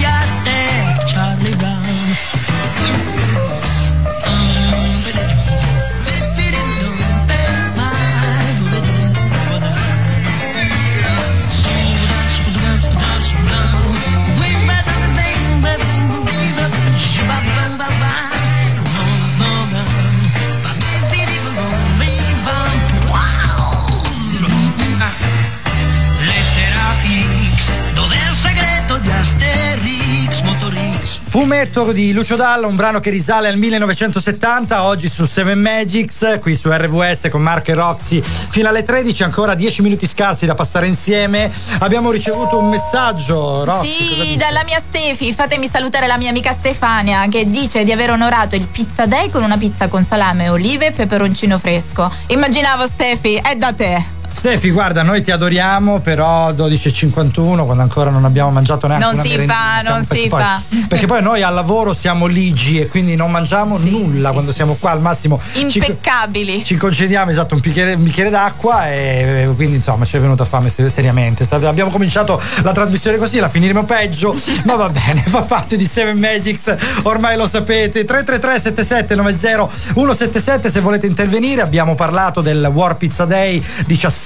Fumetto 31.35 31.91
di 31.91 32.13
Lucio 32.13 32.37
Dalla, 32.37 32.65
un 32.65 32.77
brano 32.77 33.01
che 33.01 33.09
risale 33.09 33.49
al 33.49 33.57
1970, 33.57 34.83
oggi 34.83 35.09
su 35.09 35.25
Seven 35.25 35.59
Magics, 35.59 36.39
qui 36.39 36.55
su 36.55 36.71
RVS 36.71 37.27
con 37.29 37.41
Marco 37.41 37.71
e 37.71 37.73
Roxy, 37.73 38.21
fino 38.21 38.69
alle 38.69 38.83
13, 38.83 39.23
ancora 39.23 39.53
10 39.53 39.81
minuti 39.81 40.07
scarsi 40.07 40.45
da 40.45 40.55
passare 40.55 40.87
insieme. 40.87 41.51
Abbiamo 41.79 42.09
ricevuto 42.11 42.57
un 42.57 42.69
messaggio, 42.69 43.65
Roxy. 43.65 43.91
Sì, 43.91 44.37
dalla 44.37 44.63
mia 44.63 44.81
Stefi, 44.87 45.33
fatemi 45.33 45.67
salutare 45.67 46.07
la 46.07 46.17
mia 46.17 46.29
amica 46.29 46.53
Stefania 46.53 47.27
che 47.27 47.49
dice 47.49 47.83
di 47.83 47.91
aver 47.91 48.11
onorato 48.11 48.55
il 48.55 48.67
pizza 48.71 49.05
day 49.05 49.29
con 49.29 49.43
una 49.43 49.57
pizza 49.57 49.89
con 49.89 50.05
salame, 50.05 50.47
olive 50.47 50.85
e 50.85 50.91
peperoncino 50.93 51.59
fresco. 51.59 52.09
Immaginavo 52.27 52.87
Stefi, 52.87 53.35
è 53.35 53.57
da 53.57 53.73
te. 53.73 54.14
Stefi, 54.35 54.69
guarda, 54.69 55.01
noi 55.01 55.23
ti 55.23 55.31
adoriamo, 55.31 56.01
però 56.01 56.51
12.51, 56.51 57.63
quando 57.63 57.81
ancora 57.81 58.09
non 58.09 58.25
abbiamo 58.25 58.51
mangiato 58.51 58.85
neanche 58.85 59.05
Non 59.05 59.13
una 59.13 59.23
si 59.23 59.29
merendina, 59.29 59.81
fa, 59.81 59.89
non 59.93 60.05
si 60.09 60.27
poi- 60.27 60.41
fa. 60.41 60.61
Perché 60.89 61.07
poi 61.07 61.21
noi 61.23 61.41
al 61.41 61.53
lavoro 61.53 61.93
siamo 61.93 62.25
ligi 62.25 62.79
e 62.81 62.87
quindi 62.87 63.15
non 63.15 63.31
mangiamo 63.31 63.77
nulla 63.79 64.33
quando 64.33 64.51
siamo 64.51 64.75
qua, 64.79 64.91
al 64.91 64.99
massimo 65.01 65.39
ci, 65.53 65.77
Impeccabili. 65.77 66.63
ci 66.65 66.75
concediamo 66.75 67.31
esatto 67.31 67.55
un 67.55 67.61
bicchiere, 67.61 67.93
un 67.93 68.03
bicchiere 68.03 68.29
d'acqua 68.29 68.91
e 68.91 69.49
quindi 69.55 69.77
insomma 69.77 70.03
ci 70.05 70.17
è 70.17 70.19
venuta 70.19 70.43
fame 70.43 70.69
se- 70.69 70.89
seriamente. 70.89 71.47
Abbiamo 71.49 71.89
cominciato 71.89 72.39
la 72.61 72.73
trasmissione 72.73 73.17
così, 73.17 73.39
la 73.39 73.49
finiremo 73.49 73.85
peggio, 73.85 74.35
ma 74.65 74.75
va 74.75 74.89
bene, 74.89 75.21
fa 75.21 75.43
parte 75.43 75.77
di 75.77 75.85
Seven 75.87 76.17
Magics, 76.19 76.75
ormai 77.03 77.37
lo 77.37 77.47
sapete. 77.47 78.03
333 78.03 78.59
77 78.59 79.15
90 79.15 79.69
177 79.93 80.69
se 80.69 80.81
volete 80.81 81.07
intervenire, 81.07 81.61
abbiamo 81.61 81.95
parlato 81.95 82.41
del 82.41 82.69
War 82.73 82.97
Pizza 82.97 83.23
Day 83.25 83.63
17 83.85 84.23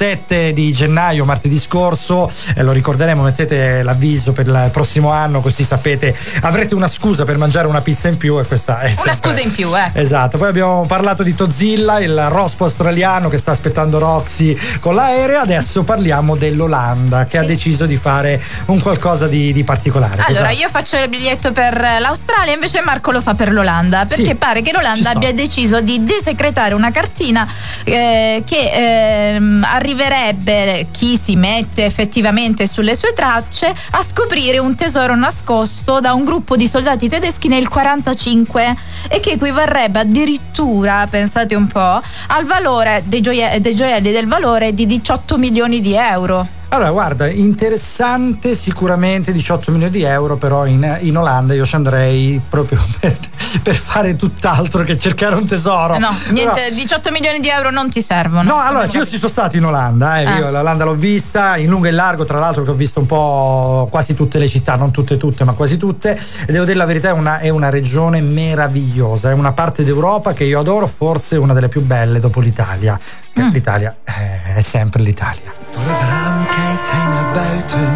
di 0.53 0.71
gennaio, 0.71 1.25
martedì 1.25 1.59
scorso, 1.59 2.31
e 2.55 2.63
lo 2.63 2.71
ricorderemo, 2.71 3.21
mettete 3.21 3.83
l'avviso 3.83 4.31
per 4.31 4.47
il 4.47 4.69
prossimo 4.71 5.11
anno 5.11 5.41
così 5.41 5.63
sapete, 5.63 6.15
avrete 6.41 6.73
una 6.73 6.87
scusa 6.87 7.25
per 7.25 7.37
mangiare 7.37 7.67
una 7.67 7.81
pizza 7.81 8.07
in 8.07 8.15
più 8.15 8.39
e 8.39 8.45
questa 8.45 8.79
è 8.79 8.91
Una 8.91 9.11
sempre- 9.11 9.31
scusa 9.31 9.41
in 9.41 9.51
più, 9.51 9.75
eh. 9.77 9.91
Esatto, 9.93 10.37
poi 10.37 10.47
abbiamo 10.47 10.85
parlato 10.85 11.21
di 11.23 11.35
Tozilla, 11.35 11.99
il 11.99 12.27
rospo 12.29 12.63
australiano 12.63 13.27
che 13.27 13.37
sta 13.37 13.51
aspettando 13.51 13.99
Roxy 13.99 14.57
con 14.79 14.95
l'aereo, 14.95 15.41
adesso 15.41 15.83
parliamo 15.83 16.35
dell'Olanda 16.37 17.25
che 17.25 17.37
ha 17.37 17.43
deciso 17.43 17.85
di 17.85 17.97
fare 17.97 18.41
un 18.67 18.79
qualcosa 18.79 19.27
di, 19.27 19.51
di 19.51 19.63
particolare. 19.65 20.23
Allora, 20.25 20.47
Cosa- 20.47 20.49
io 20.61 20.69
faccio 20.69 20.97
il 20.97 21.09
biglietto 21.09 21.51
per 21.51 21.73
l'Australia, 21.99 22.53
invece 22.53 22.81
Marco 22.81 23.11
lo 23.11 23.19
fa 23.21 23.33
per 23.33 23.51
l'Olanda, 23.51 24.05
perché 24.05 24.23
Sì, 24.23 24.35
pare 24.35 24.61
che 24.61 24.71
l'Olanda 24.71 25.09
abbia 25.09 25.33
deciso 25.33 25.81
di 25.81 26.03
desecretare 26.05 26.73
una 26.73 26.91
cartina 26.91 27.45
eh, 27.83 28.43
che 28.45 29.33
ehm, 29.35 29.65
arriverebbe 29.89 30.87
chi 30.91 31.17
si 31.17 31.35
mette 31.35 31.85
effettivamente 31.85 32.67
sulle 32.67 32.95
sue 32.95 33.13
tracce 33.13 33.73
a 33.91 34.03
scoprire 34.03 34.59
un 34.59 34.75
tesoro 34.75 35.15
nascosto 35.15 35.99
da 35.99 36.13
un 36.13 36.25
gruppo 36.25 36.55
di 36.55 36.67
soldati 36.67 37.09
tedeschi 37.09 37.47
nel 37.47 37.67
45 37.67 38.75
e 39.09 39.19
che 39.19 39.31
equivarrebbe 39.31 39.99
addirittura, 39.99 41.07
pensate 41.09 41.55
un 41.55 41.65
po', 41.65 42.01
al 42.27 42.45
valore 42.45 43.01
dei, 43.05 43.21
gioie- 43.21 43.59
dei 43.59 43.75
gioielli 43.75 44.11
del 44.11 44.27
valore 44.27 44.73
di 44.75 44.85
18 44.85 45.37
milioni 45.37 45.81
di 45.81 45.95
euro. 45.95 46.58
Allora, 46.71 46.91
guarda, 46.91 47.27
interessante 47.27 48.53
sicuramente 48.53 49.31
18 49.31 49.71
milioni 49.71 49.91
di 49.91 50.03
euro, 50.03 50.37
però 50.37 50.67
in, 50.67 50.97
in 51.01 51.17
Olanda 51.17 51.55
io 51.55 51.65
ci 51.65 51.73
andrei 51.73 52.39
proprio 52.47 52.79
per, 52.99 53.17
per 53.63 53.73
fare 53.75 54.15
tutt'altro 54.15 54.83
che 54.83 54.95
cercare 54.99 55.33
un 55.33 55.45
tesoro. 55.47 55.97
No, 55.97 56.09
Però- 56.09 56.31
niente, 56.33 56.71
18 56.75 57.09
milioni 57.11 57.39
di 57.39 57.49
euro 57.49 57.71
non 57.71 57.89
ti 57.89 58.03
servono. 58.03 58.43
No, 58.43 58.59
allora 58.59 58.85
io 58.85 59.07
ci 59.07 59.17
sono 59.17 59.31
stato 59.31 59.57
in 59.57 59.65
Olanda, 59.65 60.19
eh, 60.19 60.25
Ah. 60.25 60.37
io 60.37 60.49
l'Olanda 60.51 60.83
l'ho 60.83 60.93
vista 60.93 61.57
in 61.57 61.69
lungo 61.69 61.87
e 61.87 61.89
in 61.89 61.95
largo, 61.95 62.23
tra 62.25 62.37
l'altro 62.37 62.63
che 62.63 62.69
ho 62.69 62.75
visto 62.75 62.99
un 62.99 63.07
po' 63.07 63.87
quasi 63.89 64.13
tutte 64.13 64.37
le 64.37 64.47
città, 64.47 64.75
non 64.75 64.91
tutte 64.91 65.17
tutte, 65.17 65.43
ma 65.43 65.53
quasi 65.53 65.75
tutte, 65.77 66.11
e 66.45 66.51
devo 66.51 66.65
dire 66.65 66.77
la 66.77 66.85
verità, 66.85 67.09
è 67.09 67.13
una, 67.13 67.39
è 67.39 67.49
una 67.49 67.69
regione 67.69 68.21
meravigliosa, 68.21 69.31
è 69.31 69.33
una 69.33 69.53
parte 69.53 69.83
d'Europa 69.83 70.33
che 70.33 70.43
io 70.43 70.59
adoro, 70.59 70.85
forse 70.85 71.35
una 71.35 71.53
delle 71.53 71.67
più 71.67 71.81
belle 71.81 72.19
dopo 72.19 72.39
l'Italia. 72.39 72.99
Che 73.33 73.41
Mm. 73.41 73.51
L'Italia 73.51 73.95
eh, 74.03 74.55
è 74.55 74.61
sempre 74.61 75.01
l'Italia. 75.01 75.58
Door 75.71 75.83
het 75.85 76.09
raam 76.09 76.45
kijkt 76.45 76.91
hij 76.91 77.07
naar 77.07 77.33
buiten 77.33 77.89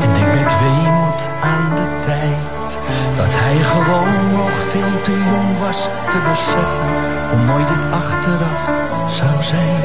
en 0.00 0.14
denkt 0.14 0.40
met 0.40 0.58
weemoed 0.60 1.30
aan 1.40 1.76
de 1.76 1.98
tijd 2.00 2.78
dat 3.16 3.28
hij 3.30 3.56
gewoon 3.56 4.32
nog 4.32 4.50
veel 4.50 5.00
te 5.02 5.24
jong 5.30 5.58
was 5.58 5.88
te 6.10 6.18
beseffen 6.28 6.88
hoe 7.30 7.38
mooi 7.38 7.64
dit 7.64 7.92
achteraf 7.92 8.72
zou 9.06 9.42
zijn. 9.42 9.82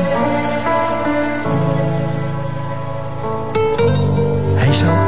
Hij 4.56 4.74
zou 4.74 5.03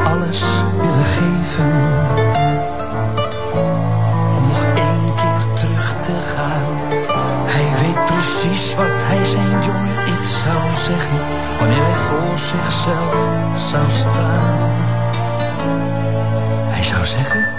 voor 12.06 12.38
zichzelf 12.38 13.28
zou 13.70 13.90
staan. 13.90 14.58
Hij 16.68 16.82
zou 16.82 17.04
zeggen: 17.04 17.55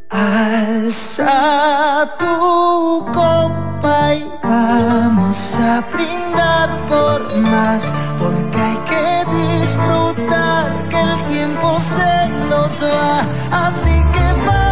Alza 0.08 2.06
tu 2.18 2.36
copa 3.12 4.12
y 4.12 4.26
vamos 4.42 5.54
a 5.58 5.82
brindar 5.90 6.68
por 6.88 7.40
más, 7.40 7.92
porque 8.18 8.58
hay 8.58 8.78
que 8.90 9.24
disfrutar 9.30 10.31
se 11.82 12.28
nos 12.48 12.82
va. 12.84 13.26
Así 13.66 13.90
que 14.12 14.26
vámonos, 14.46 14.71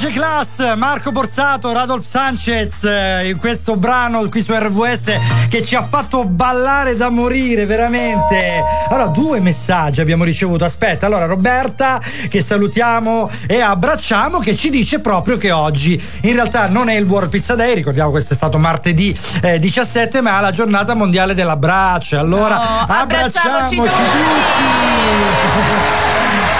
FC 0.00 0.14
Class, 0.14 0.74
Marco 0.76 1.12
Borsato, 1.12 1.74
Radolf 1.74 2.06
Sanchez 2.06 2.84
eh, 2.84 3.28
in 3.28 3.36
questo 3.36 3.76
brano 3.76 4.26
qui 4.30 4.40
su 4.40 4.54
RVS 4.54 5.12
che 5.50 5.62
ci 5.62 5.74
ha 5.74 5.82
fatto 5.82 6.24
ballare 6.24 6.96
da 6.96 7.10
morire 7.10 7.66
veramente. 7.66 8.64
Allora, 8.88 9.08
due 9.08 9.40
messaggi 9.40 10.00
abbiamo 10.00 10.24
ricevuto. 10.24 10.64
Aspetta, 10.64 11.04
allora 11.04 11.26
Roberta 11.26 12.00
che 12.30 12.40
salutiamo 12.40 13.30
e 13.46 13.60
abbracciamo 13.60 14.38
che 14.38 14.56
ci 14.56 14.70
dice 14.70 15.00
proprio 15.00 15.36
che 15.36 15.50
oggi 15.50 16.02
in 16.22 16.32
realtà 16.32 16.68
non 16.68 16.88
è 16.88 16.94
il 16.94 17.04
World 17.04 17.28
Pizza 17.28 17.54
Day, 17.54 17.74
ricordiamo 17.74 18.08
questo 18.08 18.32
è 18.32 18.36
stato 18.36 18.56
martedì 18.56 19.14
eh, 19.42 19.58
17, 19.58 20.22
ma 20.22 20.38
è 20.38 20.40
la 20.40 20.52
giornata 20.52 20.94
mondiale 20.94 21.34
dell'abbraccio. 21.34 22.18
Allora, 22.18 22.56
No, 22.56 22.86
abbracciamoci 22.88 23.76
abbracciamoci 23.76 24.00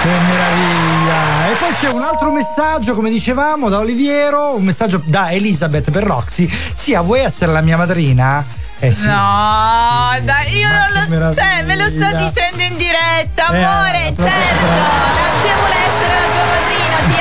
Che 0.03 0.09
meraviglia! 0.27 0.80
E 1.51 1.53
poi 1.55 1.73
c'è 1.79 1.89
un 1.89 2.01
altro 2.01 2.31
messaggio, 2.31 2.93
come 2.93 3.09
dicevamo, 3.09 3.67
da 3.69 3.79
Oliviero, 3.79 4.55
un 4.55 4.63
messaggio 4.63 5.01
da 5.05 5.31
Elizabeth 5.31 5.91
per 5.91 6.03
Roxy. 6.03 6.49
Zia, 6.73 7.01
vuoi 7.01 7.19
essere 7.21 7.51
la 7.51 7.61
mia 7.61 7.77
madrina? 7.77 8.43
Eh 8.79 8.91
sì. 8.91 9.05
No, 9.07 9.13
dai, 10.23 10.57
io 10.57 10.67
non 10.69 11.19
lo. 11.19 11.33
Cioè, 11.33 11.63
me 11.63 11.75
lo 11.75 11.87
sta 11.89 11.97
meraviglia. 11.97 12.29
dicendo 12.29 12.61
in 12.63 12.77
diretta, 12.77 13.51
Eh, 13.51 13.63
amore, 13.63 14.13
proprio- 14.15 14.27
certo. 14.27 14.65
La 14.65 15.29
zia 15.43 15.55
vuole 15.55 15.75
essere 15.75 16.13
la 16.19 16.27
tua 16.31 16.45
madrina, 16.55 16.97
ti 17.13 17.19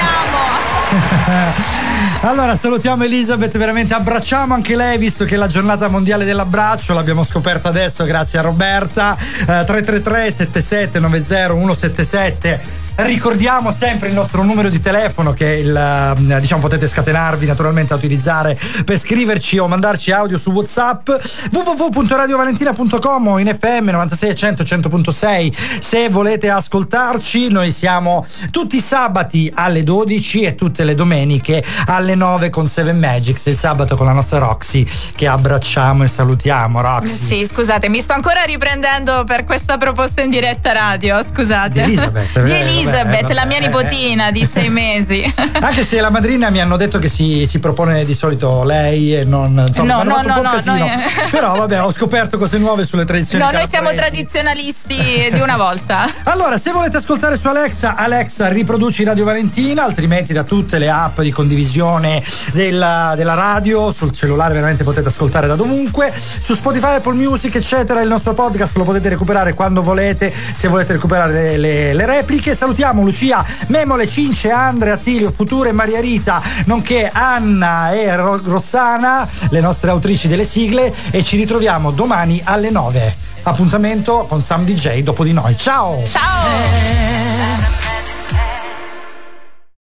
amo. 1.19 1.69
Allora 2.23 2.55
salutiamo 2.55 3.05
Elisabeth, 3.05 3.57
veramente 3.57 3.95
abbracciamo 3.95 4.53
anche 4.53 4.77
lei 4.77 4.99
visto 4.99 5.25
che 5.25 5.37
è 5.37 5.39
la 5.39 5.47
giornata 5.47 5.89
mondiale 5.89 6.27
dell'abbraccio, 6.27 6.93
l'abbiamo 6.93 7.25
scoperto 7.25 7.69
adesso 7.69 8.05
grazie 8.05 8.39
a 8.39 8.43
Roberta. 8.43 9.17
Eh, 9.19 9.45
333 9.45 10.31
77 10.31 10.99
90 10.99 11.49
177 11.49 12.61
Ricordiamo 12.97 13.71
sempre 13.73 14.09
il 14.09 14.15
nostro 14.15 14.43
numero 14.43 14.69
di 14.69 14.81
telefono 14.81 15.33
che 15.33 15.57
il, 15.57 15.75
eh, 15.75 16.41
diciamo 16.41 16.61
potete 16.61 16.87
scatenarvi 16.87 17.47
naturalmente 17.47 17.93
a 17.93 17.97
utilizzare 17.97 18.59
per 18.85 18.99
scriverci 18.99 19.59
o 19.59 19.69
mandarci 19.69 20.11
audio 20.13 20.37
su 20.37 20.51
WhatsApp. 20.51 21.09
www.radiovalentina.com 21.51 23.27
o 23.27 23.39
in 23.39 23.57
FM 23.59 23.89
96 23.91 24.35
100 24.35 24.63
100.6 24.63 25.81
se 25.81 26.09
volete 26.09 26.51
ascoltarci. 26.51 27.49
Noi 27.49 27.71
siamo 27.71 28.27
tutti 28.51 28.77
i 28.77 28.81
sabati 28.81 29.51
alle 29.55 29.83
12 29.83 30.43
e 30.43 30.55
tutte 30.55 30.85
le 30.85 30.95
domeniche 30.95 31.65
alle 31.87 32.15
9 32.15 32.51
con 32.51 32.69
Seven 32.69 32.99
Magics 32.99 33.47
il 33.47 33.57
sabato 33.57 33.97
con 33.97 34.07
la 34.07 34.13
nostra 34.13 34.39
Roxy 34.39 34.87
che 35.15 35.27
abbracciamo 35.27 36.05
e 36.05 36.09
salutiamo 36.09 36.81
Roxy. 36.81 37.25
Sì, 37.25 37.47
scusate, 37.47 37.89
mi 37.89 38.01
sto 38.01 38.13
ancora 38.13 38.43
riprendendo 38.43 39.25
per 39.25 39.45
questa 39.45 39.79
proposta 39.79 40.23
in 40.23 40.31
diretta 40.31 40.73
radio, 40.73 41.25
scusate. 41.25 41.71
Di 41.71 41.81
Elizabeth, 41.81 42.43
Di 42.43 42.51
eh, 42.51 42.61
Elizabeth, 42.81 43.21
vabbè, 43.23 43.35
la 43.35 43.45
mia 43.47 43.59
nipotina 43.59 44.31
di 44.31 44.49
sei 44.53 44.69
mesi. 44.71 45.35
Anche 45.61 45.85
se 45.85 46.01
la 46.01 46.11
madrina 46.11 46.51
mi 46.51 46.61
hanno 46.61 46.77
detto 46.77 46.99
che 46.99 47.09
si, 47.09 47.47
si 47.47 47.59
propone 47.59 48.05
di 48.05 48.15
solito 48.15 48.63
lei 48.65 49.15
e 49.17 49.25
non 49.25 49.65
insomma, 49.67 50.03
No, 50.03 50.03
no, 50.03 50.15
fatto 50.15 50.29
un 50.29 50.35
po' 50.35 50.43
no, 50.43 50.53
no, 50.65 50.79
noi- 50.79 50.91
Però 51.31 51.57
vabbè, 51.57 51.83
ho 51.83 51.93
scoperto 51.93 52.39
cose 52.39 52.59
nuove 52.59 52.85
sulle 52.85 53.05
tradizioni. 53.05 53.43
No, 53.45 53.51
noi 53.51 53.67
siamo 53.69 53.93
tradizionalisti 53.95 55.29
di 55.33 55.41
una 55.41 55.57
volta. 55.57 56.09
Allora, 56.31 56.59
se 56.59 56.71
volete 56.71 56.97
ascoltare 56.99 57.37
su 57.37 57.49
Alexa, 57.49 57.95
Alexa 57.97 58.49
riproduci 58.49 59.05
Radio 59.05 59.25
Valentina, 59.25 59.85
altrimenti 59.85 60.33
da 60.33 60.43
tutte 60.45 60.79
le 60.79 60.89
app 60.89 61.21
di 61.21 61.31
condivisione 61.31 62.23
della, 62.53 63.15
della 63.17 63.35
radio, 63.35 63.93
sul 63.93 64.13
cellulare 64.13 64.55
veramente 64.55 64.85
potete 64.85 65.09
ascoltare 65.09 65.47
da 65.47 65.57
dovunque, 65.57 66.13
su 66.41 66.55
Spotify, 66.55 66.95
Apple 66.97 67.15
Music, 67.15 67.55
eccetera, 67.57 68.01
il 68.01 68.09
nostro 68.09 68.33
podcast 68.35 68.77
lo 68.77 68.85
potete 68.85 69.09
recuperare 69.09 69.55
quando 69.55 69.83
volete, 69.83 70.33
se 70.55 70.69
volete 70.69 70.93
recuperare 70.95 71.33
le, 71.33 71.57
le- 71.57 71.95
le 71.95 72.07
repliche. 72.07 72.55
Salutiamo 72.71 73.03
Lucia, 73.03 73.45
Memole, 73.67 74.07
Cince, 74.07 74.49
Andrea, 74.53 74.95
Attilio, 74.95 75.33
Future 75.33 75.73
Maria 75.73 75.99
Rita, 75.99 76.41
nonché 76.67 77.11
Anna 77.13 77.91
e 77.91 78.15
Ro- 78.15 78.41
Rossana, 78.45 79.29
le 79.49 79.61
nostre 79.61 79.91
autrici 79.91 80.29
delle 80.29 80.45
sigle, 80.45 80.95
e 81.11 81.25
ci 81.25 81.37
ritroviamo 81.37 81.91
domani 81.91 82.41
alle 82.45 82.71
9. 82.71 83.17
Appuntamento 83.43 84.25
con 84.29 84.41
Sam 84.41 84.65
DJ 84.65 85.01
dopo 85.03 85.25
di 85.25 85.33
noi. 85.33 85.57
Ciao! 85.57 86.01
Ciao! 86.07 87.80